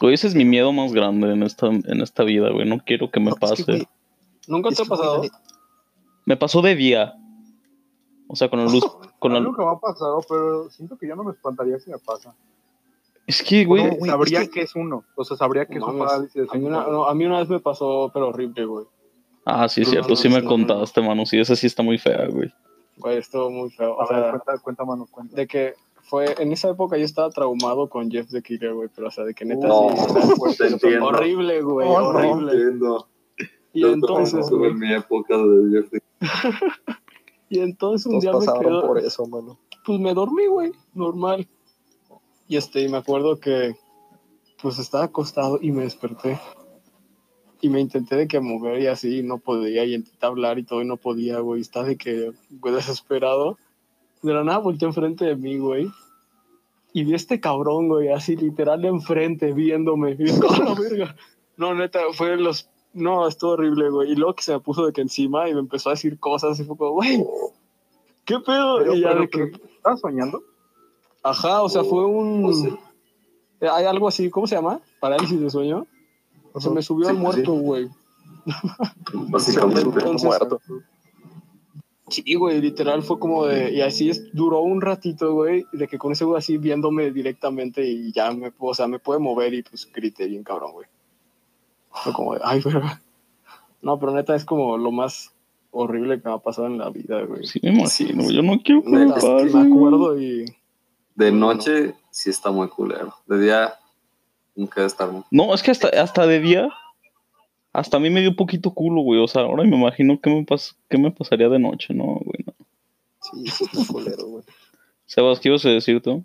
Güey, 0.00 0.14
ese 0.14 0.26
es 0.26 0.34
mi 0.34 0.44
miedo 0.44 0.72
más 0.72 0.92
grande 0.92 1.32
en 1.32 1.42
esta, 1.42 1.66
en 1.68 2.00
esta 2.02 2.22
vida, 2.24 2.50
güey. 2.50 2.68
No 2.68 2.78
quiero 2.84 3.10
que 3.10 3.18
me 3.20 3.26
No, 3.26 3.32
es 3.32 3.38
pase. 3.40 3.64
que, 3.64 3.72
güey, 3.72 3.88
¿Nunca 4.48 4.70
te 4.70 4.82
ha 4.82 4.84
pasado? 4.84 5.22
Me 6.24 6.36
pasó 6.36 6.60
de 6.62 6.74
día. 6.76 7.14
O 8.28 8.36
sea, 8.36 8.48
con 8.50 8.64
la 8.64 8.70
luz. 8.70 8.84
Con 9.18 9.32
a 9.32 9.36
la... 9.36 9.40
nunca 9.40 9.64
me 9.64 9.70
ha 9.70 9.76
pasado, 9.78 10.20
pero 10.28 10.68
siento 10.68 10.98
que 10.98 11.08
ya 11.08 11.14
no 11.14 11.24
me 11.24 11.32
espantaría 11.32 11.78
si 11.78 11.90
me 11.90 11.98
pasa. 11.98 12.34
Es 13.26 13.42
que, 13.42 13.64
güey. 13.64 13.82
No, 13.84 13.96
güey, 13.96 14.10
sabría 14.10 14.40
es 14.42 14.48
que- 14.50 14.54
que... 14.54 14.60
es 14.62 14.76
uno. 14.76 15.04
O 15.16 15.24
sea, 15.24 15.36
sabría 15.38 15.64
que 15.64 15.78
No 15.78 15.86
es 15.86 15.92
un 15.92 15.98
mames. 15.98 16.12
parálisis 16.12 16.42
A 16.52 16.54
mí, 16.58 16.64
una, 16.66 16.86
no, 16.86 17.06
a 17.06 17.14
mí 17.14 17.24
una 17.24 17.38
vez 17.38 17.48
me 17.48 17.58
pasó, 17.60 18.10
pero 18.12 18.28
horrible, 18.28 18.66
güey. 18.66 18.84
Ah, 19.46 19.68
sí, 19.70 19.82
es 19.82 19.88
cierto. 19.88 20.14
Sí 20.16 20.28
me 20.28 20.42
no, 20.42 20.48
contaste, 20.48 21.00
mano. 21.00 21.24
Sí, 21.24 21.38
esa 21.40 21.56
sí 21.56 21.66
está 21.66 21.82
muy 21.82 21.96
fea, 21.98 22.26
güey. 22.28 22.52
Güey, 22.98 23.16
estuvo 23.18 23.50
muy 23.50 23.70
feo. 23.70 23.98
A 24.00 24.04
O 24.04 24.08
ver, 24.08 24.20
sea, 24.22 24.30
cuenta, 24.32 24.58
cuenta, 24.62 24.84
mano, 24.84 25.06
cuenta. 25.10 25.34
de 25.34 25.46
que 25.46 25.74
fue, 26.08 26.34
en 26.38 26.52
esa 26.52 26.70
época 26.70 26.96
yo 26.96 27.04
estaba 27.04 27.30
traumado 27.30 27.88
con 27.88 28.10
Jeff 28.10 28.28
the 28.30 28.42
Killer, 28.42 28.74
güey, 28.74 28.88
pero 28.94 29.08
o 29.08 29.10
sea, 29.10 29.24
de 29.24 29.34
que 29.34 29.44
neta 29.44 29.66
No, 29.66 29.88
sí, 30.50 30.56
te 30.58 30.66
entiendo. 30.68 31.06
horrible, 31.06 31.62
güey, 31.62 31.88
No, 31.88 32.00
no. 32.00 32.06
horrible. 32.08 32.52
entiendo. 32.52 33.08
Y 33.72 33.80
Yo 33.82 33.92
entonces, 33.92 34.48
güey, 34.50 34.72
mi 34.74 34.92
época 34.94 35.36
de 35.36 35.70
Jeffrey. 35.82 36.00
y 37.50 37.58
entonces 37.60 38.06
un 38.06 38.12
Todos 38.12 38.22
día 38.22 38.32
me 38.32 38.38
pasaron 38.38 38.62
quedo, 38.62 38.86
por 38.86 38.98
eso, 38.98 39.26
mano. 39.26 39.58
pues 39.84 39.98
me 40.00 40.14
dormí, 40.14 40.46
güey, 40.46 40.72
normal. 40.94 41.46
Y 42.48 42.56
este, 42.56 42.82
y 42.82 42.88
me 42.88 42.98
acuerdo 42.98 43.38
que, 43.40 43.74
pues 44.62 44.78
estaba 44.78 45.04
acostado 45.04 45.58
y 45.60 45.72
me 45.72 45.82
desperté. 45.82 46.38
Y 47.60 47.68
me 47.68 47.80
intenté 47.80 48.16
de 48.16 48.28
que 48.28 48.38
mover 48.40 48.80
y 48.80 48.86
así, 48.86 49.18
y 49.18 49.22
no 49.22 49.38
podía, 49.38 49.84
y 49.84 49.94
intenté 49.94 50.24
hablar 50.26 50.58
y 50.58 50.62
todo, 50.62 50.82
y 50.82 50.86
no 50.86 50.96
podía, 50.96 51.40
güey. 51.40 51.60
Estaba 51.60 51.86
de 51.86 51.96
que, 51.96 52.32
güey, 52.50 52.74
desesperado. 52.74 53.58
De 54.22 54.32
la 54.32 54.44
nada 54.44 54.58
volteé 54.58 54.88
enfrente 54.88 55.24
de 55.24 55.36
mí, 55.36 55.58
güey. 55.58 55.90
Y 56.92 57.04
vi 57.04 57.12
a 57.12 57.16
este 57.16 57.40
cabrón, 57.40 57.88
güey, 57.88 58.08
así 58.08 58.36
literal 58.36 58.84
enfrente, 58.84 59.52
viéndome. 59.52 60.16
Y 60.18 60.26
yo, 60.26 60.50
"A 60.50 60.58
la 60.64 60.74
verga! 60.74 61.16
No, 61.56 61.74
neta, 61.74 62.00
fue 62.12 62.30
de 62.30 62.36
los. 62.38 62.68
No, 62.92 63.28
estuvo 63.28 63.52
horrible, 63.52 63.90
güey. 63.90 64.12
Y 64.12 64.16
luego 64.16 64.34
que 64.34 64.42
se 64.42 64.52
me 64.52 64.60
puso 64.60 64.86
de 64.86 64.92
que 64.92 65.02
encima 65.02 65.48
y 65.48 65.54
me 65.54 65.60
empezó 65.60 65.90
a 65.90 65.92
decir 65.92 66.18
cosas, 66.18 66.58
y 66.58 66.64
fue 66.64 66.76
como, 66.76 66.92
güey, 66.92 67.24
¿qué 68.24 68.38
pedo? 68.40 68.78
Pero, 68.78 68.94
y 68.94 69.00
ya 69.00 69.08
pero, 69.08 69.20
de 69.20 69.28
que. 69.28 69.42
¿Estabas 69.76 70.00
soñando? 70.00 70.42
Ajá, 71.22 71.62
o 71.62 71.68
sea, 71.68 71.84
fue 71.84 72.04
un. 72.06 72.78
Hay 73.60 73.84
algo 73.84 74.08
así, 74.08 74.30
¿cómo 74.30 74.46
se 74.46 74.54
llama? 74.54 74.80
Parálisis 75.00 75.40
de 75.40 75.50
sueño. 75.50 75.86
Se 76.58 76.70
me 76.70 76.82
subió 76.82 77.06
Sí, 77.06 77.10
al 77.10 77.18
muerto, 77.18 77.52
güey. 77.52 77.88
Básicamente. 79.12 79.80
Entonces, 79.98 80.24
muerto. 80.24 80.60
Sí, 82.08 82.34
güey, 82.34 82.60
literal 82.60 83.02
fue 83.02 83.18
como 83.18 83.46
de. 83.46 83.72
Y 83.72 83.80
así 83.80 84.10
es, 84.10 84.32
duró 84.32 84.60
un 84.60 84.80
ratito, 84.80 85.32
güey, 85.34 85.66
de 85.72 85.88
que 85.88 85.98
con 85.98 86.12
ese 86.12 86.24
güey 86.24 86.38
así 86.38 86.56
viéndome 86.56 87.10
directamente 87.10 87.84
y 87.84 88.12
ya 88.12 88.30
me, 88.30 88.52
o 88.58 88.74
sea, 88.74 88.86
me 88.86 89.00
puede 89.00 89.18
mover 89.18 89.54
y 89.54 89.62
pues 89.62 89.90
grité 89.92 90.26
bien 90.26 90.44
cabrón, 90.44 90.72
güey. 90.72 90.86
Fue 91.90 92.12
como 92.12 92.34
de, 92.34 92.40
ay, 92.44 92.60
verga. 92.60 93.00
No, 93.82 93.98
pero 93.98 94.12
neta 94.12 94.36
es 94.36 94.44
como 94.44 94.76
lo 94.78 94.92
más 94.92 95.32
horrible 95.70 96.20
que 96.20 96.28
me 96.28 96.34
ha 96.34 96.38
pasado 96.38 96.68
en 96.68 96.78
la 96.78 96.90
vida, 96.90 97.22
güey. 97.22 97.46
Sí, 97.46 97.60
me 97.62 97.70
imagino. 97.70 98.30
Yo 98.30 98.42
no 98.42 98.60
quiero 98.62 98.82
que 98.82 98.90
me 98.90 99.08
pase. 99.08 99.44
me 99.52 99.74
acuerdo 99.74 100.20
y. 100.20 100.44
De 101.14 101.32
No, 101.32 101.54
noche 101.54 101.94
sí 102.10 102.30
está 102.30 102.50
muy 102.50 102.68
culero. 102.68 103.14
De 103.26 103.40
día 103.40 103.74
nunca 104.54 104.76
debe 104.76 104.86
estar. 104.86 105.10
No, 105.30 105.54
es 105.54 105.62
que 105.62 105.70
hasta, 105.70 105.88
hasta 105.88 106.26
de 106.26 106.40
día, 106.40 106.68
hasta 107.78 107.96
a 107.96 108.00
mí 108.00 108.10
me 108.10 108.20
dio 108.20 108.34
poquito 108.36 108.72
culo, 108.72 109.02
güey. 109.02 109.20
O 109.20 109.28
sea, 109.28 109.42
ahora 109.42 109.64
me 109.64 109.76
imagino 109.76 110.20
qué 110.20 110.30
me, 110.30 110.44
pas 110.44 110.76
qué 110.88 110.98
me 110.98 111.10
pasaría 111.10 111.48
de 111.48 111.58
noche, 111.58 111.94
¿no, 111.94 112.04
güey? 112.24 112.44
No. 112.46 112.52
Sí, 113.20 113.46
sí 113.50 113.64
está 113.64 113.92
culero, 113.92 114.26
güey. 114.26 114.44
Sebas, 115.06 115.40
¿qué 115.40 115.48
ibas 115.48 115.64
a 115.66 115.70
decir 115.70 116.00
tú? 116.02 116.24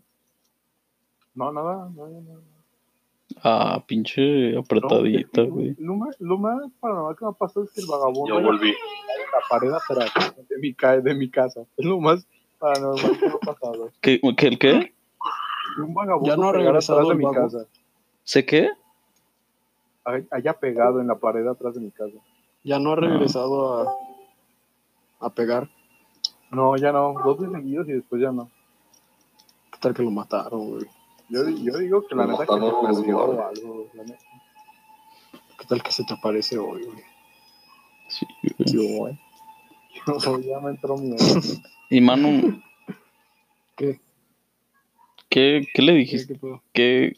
No, 1.33 1.51
nada, 1.51 1.89
nada, 1.95 2.09
nada. 2.09 2.39
Ah, 3.43 3.83
pinche 3.87 4.57
apretadita, 4.57 5.43
No, 5.43 5.51
güey. 5.53 5.75
Lo 5.79 5.95
más, 5.95 6.15
lo 6.19 6.37
más 6.37 6.61
paranormal 6.79 7.15
que 7.15 7.25
me 7.25 7.31
ha 7.31 7.33
pasado 7.33 7.65
es 7.65 7.71
que 7.71 7.81
el 7.81 7.87
vagabundo 7.87 8.27
Yo 8.39 8.43
volví. 8.45 8.69
en 8.69 8.75
la 8.75 9.39
pared 9.49 9.71
atrás 9.71 10.11
de 10.49 10.57
mi, 10.57 10.73
ca- 10.73 10.99
de 10.99 11.13
mi 11.15 11.29
casa. 11.29 11.61
Es 11.77 11.85
lo 11.85 11.99
más 11.99 12.27
paranormal 12.59 13.17
que 13.19 13.25
me 13.27 13.33
ha 13.33 13.37
pasado. 13.37 13.91
¿Qué, 14.01 14.19
qué, 14.37 14.47
el 14.47 14.59
qué? 14.59 14.93
Que 15.75 15.81
un 15.81 15.93
vagabundo 15.93 16.29
Ya 16.29 16.35
no 16.35 16.49
ha 16.49 16.51
regresado 16.51 16.99
atrás 16.99 17.17
de 17.17 17.23
mi 17.25 17.33
casa. 17.33 17.65
¿Sé 18.25 18.45
qué? 18.45 18.69
Hay- 20.05 20.27
Haya 20.31 20.53
pegado 20.53 20.99
en 21.01 21.07
la 21.07 21.15
pared 21.15 21.45
atrás 21.47 21.75
de 21.75 21.81
mi 21.81 21.91
casa. 21.91 22.17
Ya 22.63 22.79
no 22.79 22.91
ha 22.91 22.95
regresado 22.95 23.81
a. 23.81 23.93
a 25.19 25.29
pegar. 25.29 25.69
No, 26.51 26.75
ya 26.77 26.91
no. 26.91 27.13
Dos 27.23 27.39
días 27.39 27.51
seguidos 27.51 27.87
y 27.87 27.93
después 27.93 28.21
ya 28.21 28.31
no. 28.31 28.49
¿Qué 29.71 29.77
tal 29.79 29.93
que 29.93 30.03
lo 30.03 30.11
mataron, 30.11 30.69
güey? 30.69 30.85
Yo, 31.29 31.47
yo 31.49 31.77
digo 31.77 32.05
que 32.07 32.15
la 32.15 32.25
Lo 32.25 32.31
neta 32.33 32.45
que 32.45 32.51
perdió 32.59 32.79
güey. 32.81 33.11
o 33.37 33.47
algo. 33.47 33.87
La 33.93 34.03
neta. 34.03 34.19
¿Qué 35.59 35.65
tal 35.67 35.81
que 35.83 35.91
se 35.91 36.03
te 36.03 36.13
aparece 36.13 36.57
hoy, 36.57 36.83
güey? 36.83 37.03
Sí, 38.09 38.25
güey. 38.57 38.71
Yo, 38.73 38.97
güey. 38.97 39.19
Ya 40.49 40.59
me 40.59 40.71
entró 40.71 40.97
miedo. 40.97 41.17
Y 41.89 42.01
Manu, 42.01 42.59
¿Qué? 43.75 43.99
¿qué, 45.29 45.67
qué 45.73 45.81
le 45.83 45.91
¿Qué, 45.93 45.97
dijiste? 45.99 46.39
qué? 46.39 46.59
¿Qué, 46.73 47.13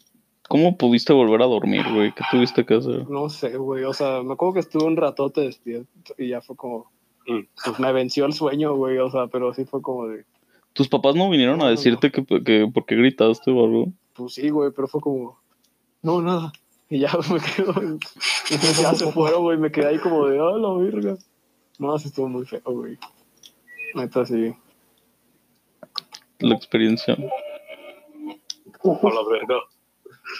¿Cómo 0.48 0.76
pudiste 0.76 1.12
volver 1.12 1.42
a 1.42 1.46
dormir, 1.46 1.84
güey? 1.92 2.12
¿Qué 2.12 2.22
tuviste 2.30 2.66
que 2.66 2.74
hacer? 2.74 3.08
No 3.08 3.28
sé, 3.28 3.56
güey. 3.56 3.84
O 3.84 3.94
sea, 3.94 4.22
me 4.22 4.34
acuerdo 4.34 4.54
que 4.54 4.60
estuve 4.60 4.84
un 4.84 4.96
ratote 4.96 5.40
despierto 5.40 6.14
y 6.18 6.28
ya 6.28 6.40
fue 6.40 6.56
como. 6.56 6.90
Pues 7.26 7.78
me 7.78 7.92
venció 7.92 8.26
el 8.26 8.34
sueño, 8.34 8.74
güey. 8.76 8.98
O 8.98 9.10
sea, 9.10 9.26
pero 9.28 9.54
sí 9.54 9.64
fue 9.64 9.80
como 9.80 10.06
de. 10.06 10.24
¿Tus 10.74 10.88
papás 10.88 11.14
no 11.14 11.30
vinieron 11.30 11.60
a 11.62 11.64
no, 11.64 11.70
decirte 11.70 12.10
que, 12.10 12.24
que 12.24 12.70
por 12.72 12.84
qué 12.84 12.96
gritaste 12.96 13.50
o 13.50 13.64
algo? 13.64 13.92
Pues 14.12 14.34
sí, 14.34 14.50
güey, 14.50 14.70
pero 14.70 14.86
fue 14.86 15.00
como. 15.00 15.38
No, 16.02 16.20
nada. 16.20 16.52
Y 16.90 17.00
ya 17.00 17.10
me 17.32 17.40
quedo. 17.40 17.98
Y 18.50 18.56
ya 18.82 18.94
se 18.94 19.10
fueron, 19.12 19.42
güey. 19.42 19.56
Me 19.56 19.72
quedé 19.72 19.86
ahí 19.86 19.98
como 19.98 20.26
de. 20.26 20.38
¡Ah, 20.38 20.58
la 20.58 20.72
verga! 20.74 21.16
No, 21.78 21.98
sí 21.98 22.08
estuvo 22.08 22.28
muy 22.28 22.44
feo, 22.44 22.62
güey. 22.66 22.98
Neta, 23.94 24.26
sí. 24.26 24.54
La 26.40 26.54
experiencia. 26.54 27.14
A 27.14 29.08
la 29.08 29.28
verga. 29.30 29.56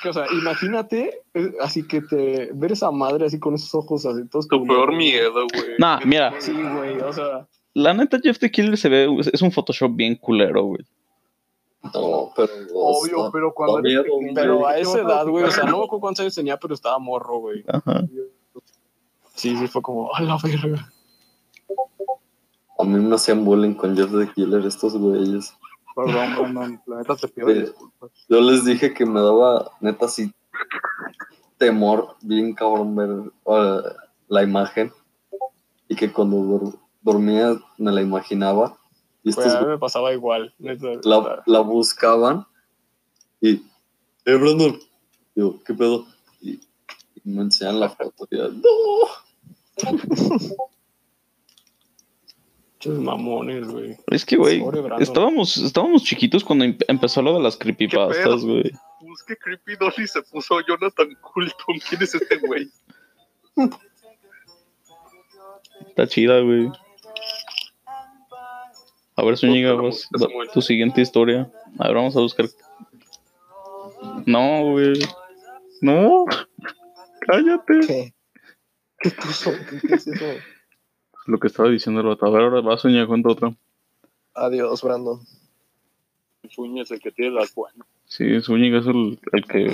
Que, 0.03 0.09
O 0.09 0.13
sea, 0.13 0.25
imagínate, 0.33 1.23
eh, 1.35 1.53
así 1.61 1.87
que 1.87 2.01
te. 2.01 2.51
Ver 2.55 2.73
esa 2.73 2.91
madre 2.91 3.27
así 3.27 3.39
con 3.39 3.55
esos 3.55 3.75
ojos 3.75 4.07
así, 4.07 4.27
todos 4.29 4.49
Tu 4.49 4.59
como- 4.59 4.73
peor 4.73 4.95
miedo, 4.97 5.33
güey. 5.53 5.77
Nah, 5.79 6.01
mira, 6.05 6.33
Sí, 6.41 6.53
güey, 6.53 6.99
o 7.01 7.13
sea. 7.13 7.47
la 7.75 7.93
neta 7.95 8.19
Jeff 8.23 8.39
the 8.39 8.51
Killer 8.51 8.77
se 8.79 8.89
ve, 8.89 9.09
es 9.33 9.43
un 9.43 9.53
Photoshop 9.53 9.93
bien 9.95 10.15
culero, 10.17 10.65
güey. 10.65 10.85
No, 11.93 12.31
pero. 12.35 12.51
Obvio, 12.75 13.19
está- 13.19 13.31
pero 13.33 13.53
cuando 13.53 13.75
da 13.75 13.81
eres 13.81 13.93
miedo, 13.93 14.05
pequeño, 14.05 14.35
Pero 14.35 14.67
a 14.67 14.75
¿qué 14.75 14.81
esa 14.81 14.99
edad, 15.01 15.27
güey, 15.27 15.45
o 15.45 15.51
sea, 15.51 15.65
no 15.65 15.79
me 15.79 15.85
acuerdo 15.85 16.01
cuántos 16.01 16.21
años 16.23 16.35
tenía, 16.35 16.57
pero 16.57 16.73
estaba 16.75 16.99
morro, 16.99 17.39
güey. 17.41 17.63
Ajá. 17.69 18.05
Sí, 19.35 19.55
sí, 19.57 19.67
fue 19.67 19.83
como, 19.83 20.15
a 20.15 20.23
la 20.23 20.39
verga. 20.43 20.91
A 22.79 22.85
mí 22.85 22.99
me 22.99 23.15
hacían 23.15 23.45
bullying 23.45 23.75
con 23.75 23.97
Jeff 23.97 24.11
the 24.11 24.33
Killer 24.35 24.65
estos 24.67 24.97
güeyes. 24.97 25.55
Perdón, 25.95 26.15
Brandon, 26.55 26.83
la 26.87 26.97
neta 26.99 27.17
te 27.17 27.29
pido 27.29 27.49
Sí. 27.49 27.55
disculpas. 27.61 28.11
Yo 28.29 28.41
les 28.41 28.65
dije 28.65 28.93
que 28.95 29.07
me 29.07 29.21
daba, 29.21 29.71
neta, 29.81 30.07
así, 30.07 30.33
temor, 31.59 32.17
bien 32.23 32.55
cabrón, 32.55 32.97
ver 32.97 33.11
uh, 33.45 33.83
la 34.29 34.43
imagen. 34.43 34.93
Y 35.89 35.97
que 35.97 36.13
cuando 36.13 36.37
dor- 36.39 36.79
dormía 37.03 37.57
me 37.79 37.93
la 37.93 38.03
imaginaba. 38.03 38.79
Y 39.23 39.31
estos 39.31 39.47
a 39.55 39.61
mí 39.63 39.67
me 39.69 39.79
pasaba 39.79 40.13
igual. 40.13 40.55
neta, 40.59 40.87
la, 41.05 41.43
la 41.47 41.61
buscaban. 41.61 42.47
Y, 43.41 43.63
eh, 44.25 44.35
Brandon. 44.35 44.79
Digo, 45.35 45.61
¿qué 45.65 45.75
pedo? 45.75 46.07
Y, 46.41 46.53
y 46.53 47.21
me 47.25 47.43
enseñan 47.43 47.81
la 47.81 47.89
foto. 47.91 48.27
Y 48.31 48.37
yo, 48.39 48.49
no. 48.51 48.63
Mamones, 52.87 53.67
güey. 53.69 53.97
Es 54.09 54.25
que, 54.25 54.37
güey, 54.37 54.63
estábamos, 55.01 55.57
estábamos 55.57 56.03
chiquitos 56.05 56.45
cuando 56.45 56.65
em- 56.65 56.79
empezó 56.89 57.23
lo 57.23 57.35
de 57.35 57.43
las 57.43 57.57
creepypastas, 57.57 58.45
güey. 58.45 58.71
Pues 59.01 59.23
que 59.27 59.37
Creepy 59.37 59.77
Dolly 59.77 60.07
se 60.09 60.23
puso 60.23 60.61
Jonathan 60.67 61.15
Coulton. 61.21 61.79
¿Quién 61.89 62.03
es 62.03 62.15
este 62.15 62.37
güey? 62.39 62.69
Está 65.89 66.07
chida, 66.07 66.41
güey. 66.41 66.71
A 69.17 69.23
ver, 69.23 69.37
Zúñiga, 69.39 69.75
vas- 69.75 70.09
tu 70.53 70.61
siguiente 70.61 71.01
historia. 71.01 71.51
A 71.79 71.87
ver, 71.89 71.97
vamos 71.97 72.17
a 72.17 72.21
buscar. 72.21 72.47
No, 74.27 74.71
güey. 74.73 74.95
No. 75.81 76.25
Cállate. 77.21 77.81
¿Qué? 77.87 78.15
¿Qué 78.99 79.11
puso? 79.11 79.53
¿Qué, 79.71 79.87
qué 79.87 79.95
es 79.95 80.07
eso? 80.07 80.25
Lo 81.27 81.39
que 81.39 81.47
estaba 81.49 81.69
diciendo 81.71 82.01
el 82.01 82.07
vato. 82.09 82.27
A 82.27 82.31
ver, 82.31 82.43
ahora 82.43 82.61
va 82.61 82.77
Zúñiga, 82.79 83.07
cuenta 83.07 83.31
otra. 83.31 83.55
Adiós, 84.35 84.83
Brandon. 84.83 85.21
Suña 86.51 86.83
es 86.83 86.91
el 86.91 87.01
que 87.01 87.11
tiene 87.13 87.31
las 87.35 87.55
buenas. 87.55 87.87
Sí, 88.07 88.41
Zúñiga 88.43 88.81
es 88.81 88.87
el, 88.87 89.19
el 89.33 89.47
que, 89.47 89.67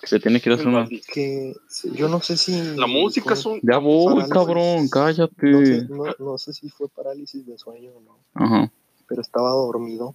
que 0.00 0.06
se 0.06 0.20
tiene 0.20 0.40
que 0.40 0.48
ir 0.48 0.52
a 0.52 0.54
hacer 0.56 0.68
una. 0.68 0.86
Que 1.12 1.54
yo 1.92 2.08
no 2.08 2.20
sé 2.20 2.36
si. 2.36 2.76
La 2.76 2.86
música 2.86 3.34
es 3.34 3.44
un. 3.44 3.60
Ya 3.62 3.78
voy, 3.78 4.06
Parálisis. 4.22 4.32
cabrón, 4.32 4.76
No 4.76 4.82
sé, 4.84 4.90
cállate. 4.90 5.86
no, 5.88 6.04
no 6.18 6.38
sé 6.38 6.52
si 6.52 6.68
fue 6.70 6.88
parálisis 6.88 7.44
de 7.46 7.58
sueño 7.58 7.90
o 7.96 8.00
no, 8.00 8.18
Ajá. 8.34 8.70
pero 9.08 9.20
estaba 9.22 9.50
dormido 9.50 10.14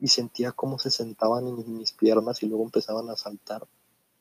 y 0.00 0.08
sentía 0.08 0.50
cómo 0.50 0.80
se 0.80 0.90
sentaban 0.90 1.46
en 1.46 1.78
mis 1.78 1.92
piernas 1.92 2.42
y 2.42 2.46
luego 2.48 2.64
empezaban 2.64 3.08
a 3.08 3.14
saltar. 3.16 3.62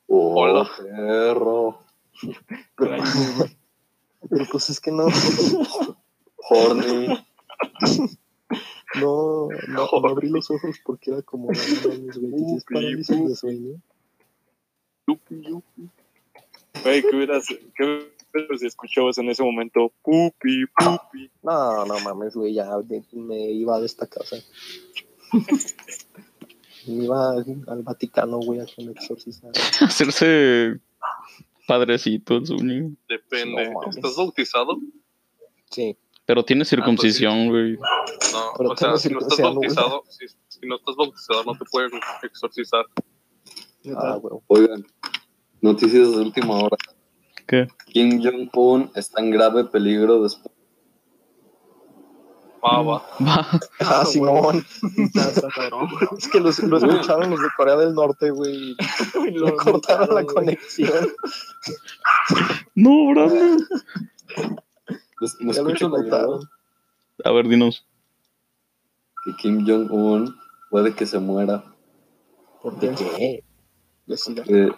Oh, 0.07 0.41
Hola. 0.41 0.69
perro. 0.77 1.79
Pero, 4.29 4.45
pues 4.51 4.69
es 4.69 4.79
que 4.79 4.91
no, 4.91 5.07
Horny. 6.49 7.07
no, 8.99 9.47
no, 9.67 9.89
no 9.91 10.07
abrí 10.09 10.29
los 10.29 10.49
ojos 10.51 10.77
porque 10.83 11.11
era 11.11 11.21
como, 11.21 11.51
no 11.51 11.89
mames, 11.89 12.17
güey, 12.17 12.55
es 12.57 12.63
parálisis 12.65 13.27
de 13.27 13.35
sueño. 13.35 13.81
Yupi, 15.07 15.41
yupi. 15.41 15.89
Güey, 16.83 17.01
¿qué 17.01 17.15
hubieras, 17.15 17.45
qué 17.75 17.83
hubieras 18.33 18.63
escuchabas 18.63 19.17
en 19.17 19.29
ese 19.29 19.43
momento? 19.43 19.91
Pupi, 20.03 20.65
pupi. 20.67 21.29
No, 21.43 21.85
no 21.85 21.99
mames, 21.99 22.35
güey, 22.35 22.53
ya 22.53 22.69
me 23.13 23.51
iba 23.51 23.79
de 23.79 23.85
esta 23.85 24.07
casa. 24.07 24.37
Me 26.87 27.03
iba 27.03 27.33
al 27.33 27.83
Vaticano, 27.83 28.39
güey, 28.39 28.59
a 28.59 28.65
que 28.65 28.83
me 28.83 28.91
exorcizaran. 28.93 29.53
Hacerse 29.81 30.79
padrecito 31.71 32.35
el 32.35 32.45
Zúñiga. 32.45 32.89
Depende. 33.07 33.71
No. 33.71 33.89
¿Estás 33.89 34.17
bautizado? 34.17 34.77
Sí, 35.69 35.97
Pero 36.25 36.43
tiene 36.43 36.65
circuncisión, 36.65 37.47
güey. 37.47 37.77
No, 37.77 38.53
Pero 38.57 38.71
o 38.71 38.75
sea, 38.75 38.97
si 38.97 39.09
no 39.09 39.19
estás 39.19 39.39
bautizado, 39.39 40.03
si, 40.09 40.27
si 40.49 40.67
no 40.67 40.75
estás 40.75 40.95
bautizado, 40.97 41.43
no 41.45 41.53
te 41.57 41.63
pueden 41.71 41.91
exorcizar. 42.23 42.85
ah, 43.95 44.17
güey. 44.21 44.35
Oigan, 44.47 44.85
noticias 45.61 46.11
de 46.11 46.17
última 46.17 46.55
hora. 46.57 46.75
¿Qué? 47.47 47.67
Kim 47.85 48.21
Jong-un 48.21 48.91
está 48.95 49.21
en 49.21 49.31
grave 49.31 49.63
peligro 49.63 50.23
después. 50.23 50.50
Va, 52.63 52.81
va. 52.81 53.03
Va. 53.25 53.59
Ah, 53.79 54.05
Simón. 54.05 54.63
Está 54.97 55.47
cabrón. 55.49 55.89
Es 56.17 56.27
que 56.27 56.39
los, 56.39 56.59
lo 56.59 56.77
escucharon 56.77 57.31
los 57.31 57.41
de 57.41 57.47
Corea 57.57 57.75
del 57.75 57.93
Norte, 57.95 58.29
güey. 58.29 58.75
Y 59.27 59.31
lo 59.31 59.47
Me 59.47 59.55
cortaron 59.55 60.13
la 60.15 60.25
conexión. 60.25 61.09
No, 62.75 63.11
Brandon. 63.13 63.67
¿Me, 64.37 65.27
me 65.41 65.53
Ya 65.53 65.61
lo 65.61 65.69
escucho 65.69 65.89
mutaron. 65.89 66.49
A 67.23 67.31
ver, 67.31 67.47
dinos. 67.47 67.85
Que 69.25 69.35
Kim 69.35 69.65
Jong-un 69.67 70.35
puede 70.69 70.95
que 70.95 71.05
se 71.05 71.19
muera. 71.19 71.63
¿Por 72.61 72.79
¿De 72.79 72.95
qué? 72.95 73.43
eh, 74.07 74.71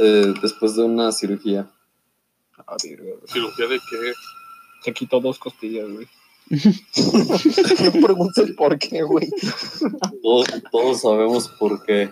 eh, 0.00 0.34
después 0.40 0.76
de 0.76 0.84
una 0.84 1.10
cirugía. 1.12 1.68
Ah. 2.66 2.76
¿Cirugía 2.78 3.66
de 3.66 3.78
qué? 3.90 4.12
Se 4.82 4.92
quitó 4.92 5.20
dos 5.20 5.38
costillas, 5.38 5.90
güey. 5.90 6.06
no 6.50 8.06
preguntes 8.06 8.52
por 8.52 8.78
qué, 8.78 9.02
güey. 9.02 9.28
Todos, 10.22 10.46
todos 10.70 11.00
sabemos 11.00 11.48
por 11.58 11.84
qué. 11.84 12.10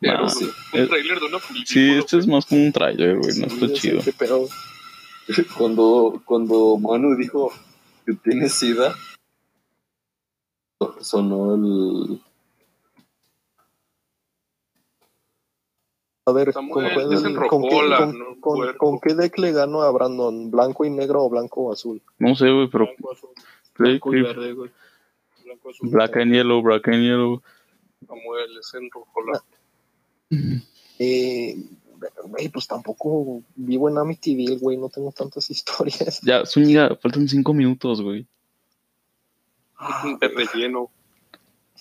Pero 0.00 0.26
Ah, 0.26 0.28
sí, 0.28 0.44
Un 0.44 0.88
trailer 0.88 1.18
de 1.18 1.26
una 1.26 1.38
película. 1.38 1.64
Sí, 1.66 1.90
este 1.90 2.18
es 2.18 2.26
más 2.26 2.44
como 2.46 2.64
un 2.64 2.72
trailer, 2.72 3.18
güey, 3.18 3.38
no 3.38 3.46
está 3.46 3.72
chido. 3.72 4.00
Pero 4.18 4.46
cuando, 5.56 6.22
cuando 6.24 6.76
Manu 6.78 7.16
dijo 7.16 7.52
que 8.04 8.12
tiene 8.14 8.48
sida, 8.48 8.94
sonó 11.00 11.54
el... 11.54 12.20
A 16.28 16.32
ver, 16.32 16.52
Samuel, 16.52 16.92
¿con, 16.92 17.48
con 17.48 17.62
qué, 17.62 17.78
con- 17.96 18.18
no, 18.18 18.30
el 18.34 18.40
con- 18.40 18.58
cuerpo. 18.58 18.78
con 18.78 19.00
qué 19.00 19.14
deck 19.14 19.38
le 19.38 19.52
gano 19.52 19.82
a 19.82 19.90
Brandon? 19.92 20.50
¿Blanco 20.50 20.84
y 20.84 20.90
negro 20.90 21.22
o 21.24 21.30
blanco 21.30 21.62
o 21.62 21.72
azul? 21.72 22.02
No 22.18 22.34
sé, 22.34 22.50
güey, 22.50 22.68
pero 22.68 22.86
Blanco, 22.86 23.12
azul, 23.12 23.30
blanco 23.78 24.14
y 24.14 24.22
verde, 24.22 24.52
güey. 24.52 24.70
Blanco 25.44 25.70
azul. 25.70 25.88
Black 25.88 26.16
and 26.16 26.32
Yellow, 26.32 26.60
Black 26.62 26.88
and 26.88 27.02
Yellow. 27.02 27.42
Samuel, 28.06 28.50
se 28.60 28.78
enrojó 28.78 29.20
la. 29.22 29.42
Eh, 30.98 31.56
güey, 32.24 32.48
pues 32.48 32.66
tampoco 32.66 33.42
vivo 33.54 33.88
en 33.88 33.98
Amityville, 33.98 34.58
güey, 34.58 34.76
no 34.78 34.88
tengo 34.88 35.12
tantas 35.12 35.48
historias. 35.50 36.20
Ya, 36.22 36.44
Zúñiga, 36.44 36.96
faltan 36.96 37.28
cinco 37.28 37.54
minutos, 37.54 38.02
güey. 38.02 38.26
De 40.20 40.28
relleno. 40.28 40.90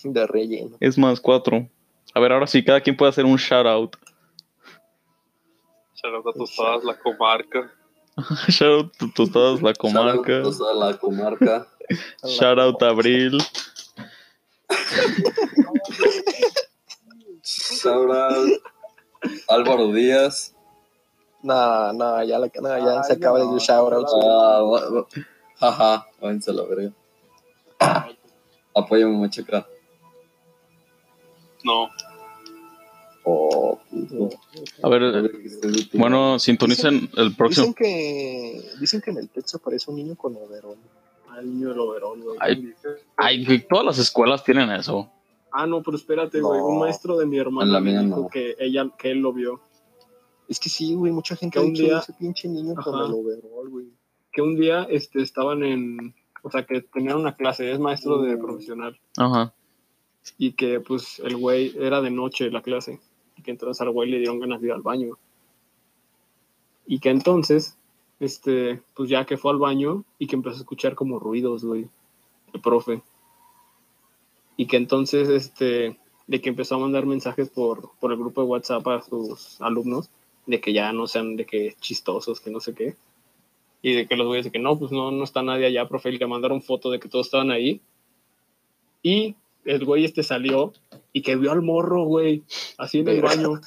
De 0.03 0.27
relleno. 0.27 0.77
Es 0.79 0.97
más, 0.99 1.19
cuatro. 1.19 1.67
A 2.13 2.19
ver, 2.19 2.31
ahora 2.31 2.45
sí, 2.45 2.63
cada 2.63 2.81
quien 2.81 2.95
puede 2.95 3.09
hacer 3.09 3.25
un 3.25 3.37
shout 3.37 3.65
out. 3.65 3.95
Charlotte 5.95 6.33
Tostadas, 6.37 6.83
la 6.89 6.93
comarca. 6.95 7.71
shout 8.49 8.85
out 8.85 9.13
Tostadas 9.13 9.61
La 9.61 9.73
Comarca. 9.73 10.43
Shout 10.43 10.61
out 10.61 10.61
a 10.61 10.73
la 10.73 10.97
comarca. 10.97 11.67
Shout 12.25 12.59
out 12.59 12.81
Abril. 12.81 13.39
Shout 17.43 18.11
out 18.11 18.61
Álvaro 19.49 19.91
Díaz. 19.91 20.53
Nah, 21.43 21.91
nah, 21.93 22.23
ya, 22.23 22.39
la, 22.39 22.49
nah, 22.61 22.77
ya 22.77 22.97
Ay, 22.97 23.03
se 23.03 23.13
acaba 23.13 23.39
no, 23.39 23.53
de 23.53 23.59
shout 23.59 23.93
out. 23.93 24.07
Jaja, 25.59 26.05
váyanse 26.19 26.51
a 26.51 26.53
la 26.53 26.63
verga. 26.63 26.91
Apóyame, 28.75 29.17
machaca. 29.17 29.65
No, 31.63 31.89
Oh, 33.27 33.79
puto. 33.89 34.29
A 34.83 34.89
ver, 34.89 35.31
bueno, 35.93 36.37
sintonicen 36.37 37.09
el 37.17 37.35
próximo. 37.35 37.67
Dicen 37.67 37.73
que, 37.73 38.61
dicen 38.79 39.01
que 39.01 39.11
en 39.11 39.17
el 39.17 39.29
texto 39.29 39.57
aparece 39.57 39.89
un 39.89 39.97
niño 39.97 40.15
con 40.15 40.35
overol. 40.35 40.77
Al 41.31 41.47
niño 41.47 41.69
del 41.69 41.79
overol, 41.79 42.21
güey. 42.21 42.37
Ay, 42.39 42.73
ay, 43.17 43.45
güey, 43.45 43.67
todas 43.67 43.83
las 43.85 43.97
escuelas 43.97 44.43
tienen 44.43 44.69
eso. 44.71 45.09
Ah, 45.51 45.65
no, 45.65 45.81
pero 45.81 45.97
espérate, 45.97 46.39
No. 46.39 46.49
güey. 46.49 46.61
Un 46.61 46.79
maestro 46.79 47.17
de 47.17 47.25
mi 47.25 47.37
la 47.37 47.49
me 47.79 47.81
mía 47.81 48.01
dijo 48.01 48.21
no. 48.21 48.27
que, 48.27 48.55
ella, 48.59 48.89
que 48.97 49.11
él 49.11 49.19
lo 49.19 49.33
vio. 49.33 49.59
Es 50.47 50.59
que 50.59 50.69
sí, 50.69 50.93
güey, 50.93 51.11
mucha 51.11 51.35
gente 51.35 51.59
Que 51.59 51.65
un 51.65 51.73
día- 51.73 51.99
ese 51.99 52.13
pinche 52.13 52.47
niño 52.47 52.75
con 52.75 52.93
Ajá. 52.95 53.05
el 53.07 53.13
overol, 53.13 53.69
güey. 53.69 53.87
Que 54.31 54.41
un 54.41 54.55
día 54.55 54.85
este, 54.89 55.21
estaban 55.21 55.63
en. 55.63 56.13
O 56.43 56.51
sea, 56.51 56.63
que 56.65 56.81
tenían 56.81 57.17
una 57.17 57.35
clase, 57.35 57.71
es 57.71 57.79
maestro 57.79 58.21
de 58.21 58.35
Mm. 58.35 58.39
profesional. 58.41 58.99
Ajá. 59.17 59.51
Y 60.37 60.51
que, 60.51 60.79
pues, 60.79 61.19
el 61.19 61.37
güey 61.37 61.73
era 61.79 62.01
de 62.01 62.11
noche 62.11 62.51
la 62.51 62.61
clase. 62.61 62.99
Y 63.37 63.41
que 63.41 63.51
entonces 63.51 63.81
al 63.81 63.91
güey 63.91 64.09
le 64.09 64.17
dieron 64.17 64.39
ganas 64.39 64.61
de 64.61 64.67
ir 64.67 64.73
al 64.73 64.81
baño. 64.81 65.17
Y 66.87 66.99
que 66.99 67.09
entonces, 67.09 67.77
este, 68.19 68.81
pues 68.93 69.09
ya 69.09 69.25
que 69.25 69.37
fue 69.37 69.51
al 69.51 69.57
baño 69.57 70.03
y 70.19 70.27
que 70.27 70.35
empezó 70.35 70.57
a 70.57 70.59
escuchar 70.59 70.95
como 70.95 71.19
ruidos, 71.19 71.65
güey, 71.65 71.87
el 72.53 72.61
profe. 72.61 73.01
Y 74.57 74.67
que 74.67 74.77
entonces, 74.77 75.29
este, 75.29 75.99
de 76.27 76.41
que 76.41 76.49
empezó 76.49 76.75
a 76.75 76.79
mandar 76.79 77.05
mensajes 77.05 77.49
por, 77.49 77.91
por 77.99 78.11
el 78.11 78.17
grupo 78.17 78.41
de 78.41 78.47
WhatsApp 78.47 78.87
a 78.87 79.01
sus 79.01 79.61
alumnos, 79.61 80.09
de 80.45 80.61
que 80.61 80.73
ya 80.73 80.91
no 80.93 81.07
sean 81.07 81.35
de 81.35 81.45
que 81.45 81.75
chistosos, 81.79 82.39
que 82.39 82.51
no 82.51 82.59
sé 82.59 82.73
qué. 82.73 82.95
Y 83.81 83.93
de 83.93 84.07
que 84.07 84.15
los 84.15 84.27
güeyes 84.27 84.45
de 84.45 84.51
que 84.51 84.59
no, 84.59 84.77
pues 84.77 84.91
no, 84.91 85.11
no 85.11 85.23
está 85.23 85.43
nadie 85.43 85.67
allá, 85.67 85.87
profe, 85.87 86.09
y 86.09 86.17
le 86.17 86.27
mandaron 86.27 86.61
foto 86.61 86.89
de 86.89 86.99
que 86.99 87.09
todos 87.09 87.27
estaban 87.27 87.51
ahí. 87.51 87.81
Y 89.03 89.35
el 89.65 89.83
güey 89.85 90.05
este 90.05 90.23
salió 90.23 90.73
y 91.11 91.21
que 91.21 91.35
vio 91.35 91.51
al 91.51 91.61
morro, 91.61 92.03
güey, 92.05 92.43
así 92.77 92.99
en 92.99 93.09
el 93.09 93.21
baño. 93.21 93.59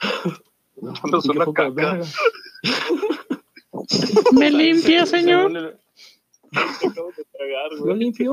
Y 0.76 0.80
que 1.22 1.30
una 1.30 1.52
caca. 1.52 2.00
¿Me 4.32 4.50
limpia, 4.50 5.06
señor? 5.06 5.78
Acabo 6.52 7.12
de 7.16 7.24
tragar, 7.24 7.70
güey. 7.78 7.88
¿Lo 7.88 7.94
limpió? 7.94 8.32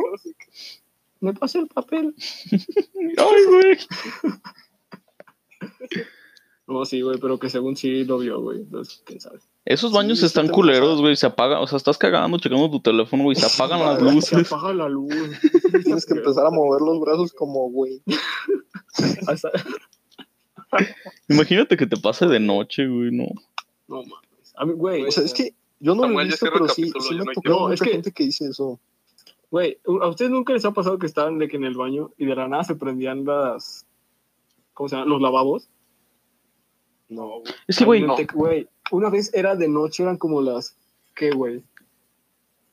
Me 1.20 1.34
pasa 1.34 1.60
el 1.60 1.68
papel. 1.68 2.16
Ay, 2.52 3.46
güey. 3.48 3.78
No, 6.68 6.86
sí, 6.86 7.02
güey, 7.02 7.18
pero 7.20 7.38
que 7.40 7.50
según 7.50 7.76
sí 7.76 8.06
lo 8.06 8.20
vio, 8.20 8.40
güey. 8.42 8.60
Entonces, 8.60 9.02
quién 9.06 9.20
sabe. 9.20 9.40
Esos 9.66 9.92
baños 9.92 10.20
Sí, 10.20 10.26
están 10.26 10.48
culeros, 10.48 11.02
güey. 11.02 11.16
Se 11.16 11.26
apagan, 11.26 11.62
o 11.62 11.68
sea, 11.68 11.78
estás 11.78 11.98
cagando, 11.98 12.38
checando 12.38 12.70
tu 12.70 12.80
teléfono, 12.80 13.24
güey. 13.24 13.36
Se 13.36 13.46
apagan 13.46 13.80
las 13.80 13.98
Se 14.00 14.04
luces. 14.04 14.52
apaga 14.52 14.74
la 14.74 14.88
luz. 14.88 15.10
Tienes 15.84 16.06
que 16.06 16.14
empezar 16.14 16.46
a 16.46 16.52
mover 16.52 16.82
los 16.82 17.00
brazos 17.02 17.34
como, 17.34 17.70
güey. 17.70 18.02
Hasta- 19.28 19.52
Imagínate 21.28 21.78
que 21.78 21.88
te 21.88 21.98
pase 21.98 22.26
de 22.28 22.40
noche, 22.40 22.88
güey, 22.88 23.12
no. 23.12 23.26
No 23.88 23.98
mames. 24.04 24.54
A 24.56 24.66
mí, 24.66 24.74
güey, 24.74 25.04
O 25.06 25.12
sea, 25.12 25.24
es 25.24 25.34
que 25.34 25.54
yo 25.80 25.96
no 25.96 26.08
lo 26.08 26.22
he 26.22 26.26
visto, 26.26 26.48
pero 26.52 26.68
sí, 26.70 26.92
sí 27.00 27.16
me 27.16 27.26
que- 27.34 27.50
No, 27.50 27.62
mucha 27.62 27.74
es 27.74 27.82
que- 27.82 27.90
gente 27.92 28.12
que 28.12 28.24
dice 28.26 28.46
eso. 28.50 28.80
güey, 29.50 29.80
¿a 30.02 30.08
ustedes 30.08 30.32
nunca 30.32 30.54
les 30.54 30.64
ha 30.66 30.72
pasado 30.72 30.98
que 30.98 31.08
estaban 31.08 31.38
de 31.40 31.48
que 31.50 31.58
en 31.58 31.66
el 31.66 31.76
baño 31.76 32.12
y 32.18 32.26
de 32.26 32.36
la 32.36 32.48
nada 32.48 32.64
se 32.64 32.76
prendían 32.76 33.26
las. 33.26 33.86
¿Cómo 34.74 34.88
se 34.88 34.96
llama? 34.96 35.10
Los 35.10 35.22
lavabos. 35.22 35.68
No, 37.12 37.42
Es 37.68 37.78
que, 37.78 37.86
güey, 37.86 38.02
te- 38.16 38.26
Güey, 38.34 38.68
una 38.92 39.10
vez 39.10 39.34
era 39.34 39.56
de 39.56 39.68
noche, 39.68 40.04
eran 40.04 40.18
como 40.18 40.42
las. 40.42 40.76
¿Qué, 41.16 41.32
güey? 41.32 41.62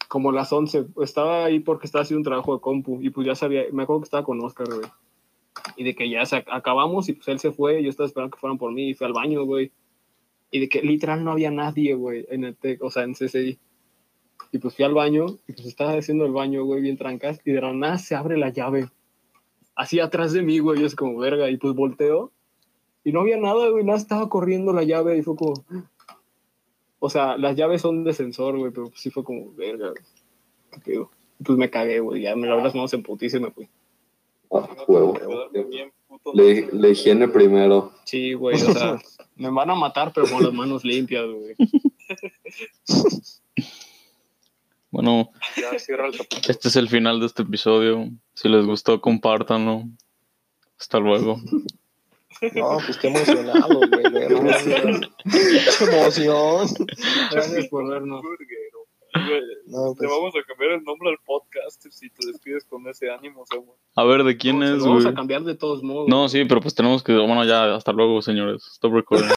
Como 0.09 0.33
las 0.33 0.53
11. 0.53 0.87
Estaba 1.03 1.45
ahí 1.45 1.61
porque 1.61 1.87
estaba 1.87 2.03
haciendo 2.03 2.21
un 2.21 2.25
trabajo 2.25 2.55
de 2.55 2.61
compu 2.61 3.01
y 3.03 3.11
pues 3.11 3.27
ya 3.27 3.35
sabía. 3.35 3.65
Me 3.73 3.83
acuerdo 3.83 4.01
que 4.01 4.05
estaba 4.07 4.25
con 4.25 4.41
Oscar, 4.43 4.67
güey. 4.69 4.87
Y 5.77 5.85
de 5.85 5.95
que 5.95 6.09
ya 6.09 6.25
se 6.25 6.37
ac- 6.37 6.49
acabamos 6.51 7.09
y 7.09 7.13
pues 7.15 7.29
él 7.29 7.39
se 7.41 7.51
fue. 7.53 7.83
Yo 7.83 7.91
estaba 7.91 8.07
esperando 8.07 8.35
que 8.35 8.41
fueran 8.41 8.59
por 8.59 8.73
mí 8.73 8.91
y 8.91 8.95
fui 8.95 9.07
al 9.07 9.13
baño, 9.13 9.45
güey. 9.45 9.71
Y 10.51 10.61
de 10.61 10.69
que 10.69 10.81
literal 10.83 11.25
no 11.25 11.33
había 11.33 11.51
nadie, 11.51 11.95
güey, 11.95 12.25
en 12.31 12.45
el 12.45 12.57
TEC, 12.57 12.83
o 12.83 12.91
sea, 12.91 13.03
en 13.03 13.15
CCI. 13.15 13.59
Y 14.53 14.59
pues 14.59 14.75
fui 14.77 14.85
al 14.87 14.95
baño 14.95 15.27
y 15.47 15.53
pues 15.53 15.67
estaba 15.67 15.93
haciendo 15.93 16.25
el 16.25 16.33
baño, 16.33 16.65
güey, 16.65 16.81
bien 16.81 16.97
trancas. 16.97 17.41
Y 17.45 17.51
de 17.53 17.61
la 17.61 17.73
nada 17.75 17.99
se 17.99 18.15
abre 18.15 18.39
la 18.39 18.49
llave. 18.51 18.89
Así 19.75 20.01
atrás 20.01 20.33
de 20.33 20.43
mí, 20.43 20.59
güey. 20.61 20.81
Yo 20.81 20.87
es 20.87 20.95
como, 20.95 21.19
verga. 21.19 21.51
Y 21.51 21.57
pues 21.59 21.75
volteo. 21.75 22.33
Y 23.09 23.13
no 23.13 23.23
había 23.23 23.39
nada, 23.39 23.71
güey. 23.71 23.85
Nada 23.85 23.97
estaba 23.97 24.29
corriendo 24.29 24.75
la 24.75 24.83
llave. 24.83 25.17
Y 25.17 25.23
fue 25.23 25.35
como. 25.35 25.55
O 26.99 27.09
sea, 27.09 27.39
las 27.39 27.57
llaves 27.57 27.81
son 27.81 28.05
de 28.05 28.13
sensor, 28.13 28.59
güey. 28.59 28.71
Pero 28.71 28.91
pues 28.91 29.01
sí 29.01 29.09
fue 29.09 29.25
como, 29.25 29.51
verga. 29.55 29.95
¿Qué 30.71 30.81
pedo? 30.81 31.11
Pues 31.43 31.57
me 31.57 31.71
cagué, 31.71 32.01
güey. 32.01 32.21
Ya 32.21 32.37
me 32.37 32.47
lavé 32.47 32.65
las 32.65 32.75
manos 32.75 32.93
en 32.93 33.03
putiza 33.03 33.39
y 33.39 33.41
me 33.41 33.51
fui. 33.51 33.67
Ah, 34.53 34.69
huevo. 34.87 35.19
Bien, 35.71 35.91
puto. 36.07 36.33
Le, 36.35 36.69
le 36.71 36.91
higiene 36.91 37.29
primero. 37.29 37.93
Sí, 38.05 38.35
güey. 38.35 38.57
O 38.57 38.75
sea, 38.75 38.99
me 39.37 39.49
van 39.49 39.71
a 39.71 39.75
matar, 39.75 40.13
pero 40.15 40.27
con 40.27 40.43
las 40.43 40.53
manos 40.53 40.85
limpias, 40.85 41.25
güey. 41.25 41.55
bueno, 44.91 45.31
Ya 45.57 45.79
cierra 45.79 46.09
el 46.09 46.19
capítulo. 46.19 46.43
este 46.47 46.69
es 46.69 46.77
el 46.77 46.91
final 46.91 47.21
de 47.21 47.27
este 47.27 47.41
episodio. 47.41 48.11
Si 48.35 48.51
les 48.51 48.67
gustó, 48.67 49.01
compártanlo. 49.01 49.85
Hasta 50.79 50.99
luego. 50.99 51.41
no, 52.55 52.79
pues 52.87 52.97
qué 52.99 53.09
emocionado, 53.09 53.79
güey. 53.79 54.03
Qué 54.13 54.35
emoción. 54.35 55.01
Gracias 57.33 57.67
por 57.69 57.89
vernos. 57.89 58.23
Güey, 59.15 59.41
No, 59.67 59.93
Te 59.95 60.07
pues, 60.07 60.11
vamos 60.11 60.35
a 60.37 60.47
cambiar 60.47 60.73
el 60.73 60.85
nombre 60.85 61.09
al 61.11 61.17
podcast 61.25 61.83
si 61.91 62.11
te 62.11 62.27
despides 62.27 62.65
con 62.67 62.87
ese 62.89 63.11
ánimo, 63.11 63.45
Samuel. 63.47 63.77
A 63.97 64.05
ver, 64.05 64.23
¿de 64.23 64.37
quién 64.37 64.59
No, 64.59 64.67
es, 64.67 64.79
lo 64.79 64.85
vamos 64.85 65.03
güey? 65.05 65.13
a 65.13 65.17
cambiar 65.17 65.43
de 65.43 65.57
todos 65.57 65.83
modos. 65.83 66.09
No, 66.09 66.29
sí, 66.29 66.45
pero 66.45 66.61
pues 66.61 66.75
tenemos 66.75 67.03
que. 67.03 67.15
Bueno, 67.17 67.45
ya, 67.45 67.75
hasta 67.75 67.93
luego, 67.93 68.21
señores. 68.23 68.63
Stop 68.75 68.93
recording. 68.93 69.27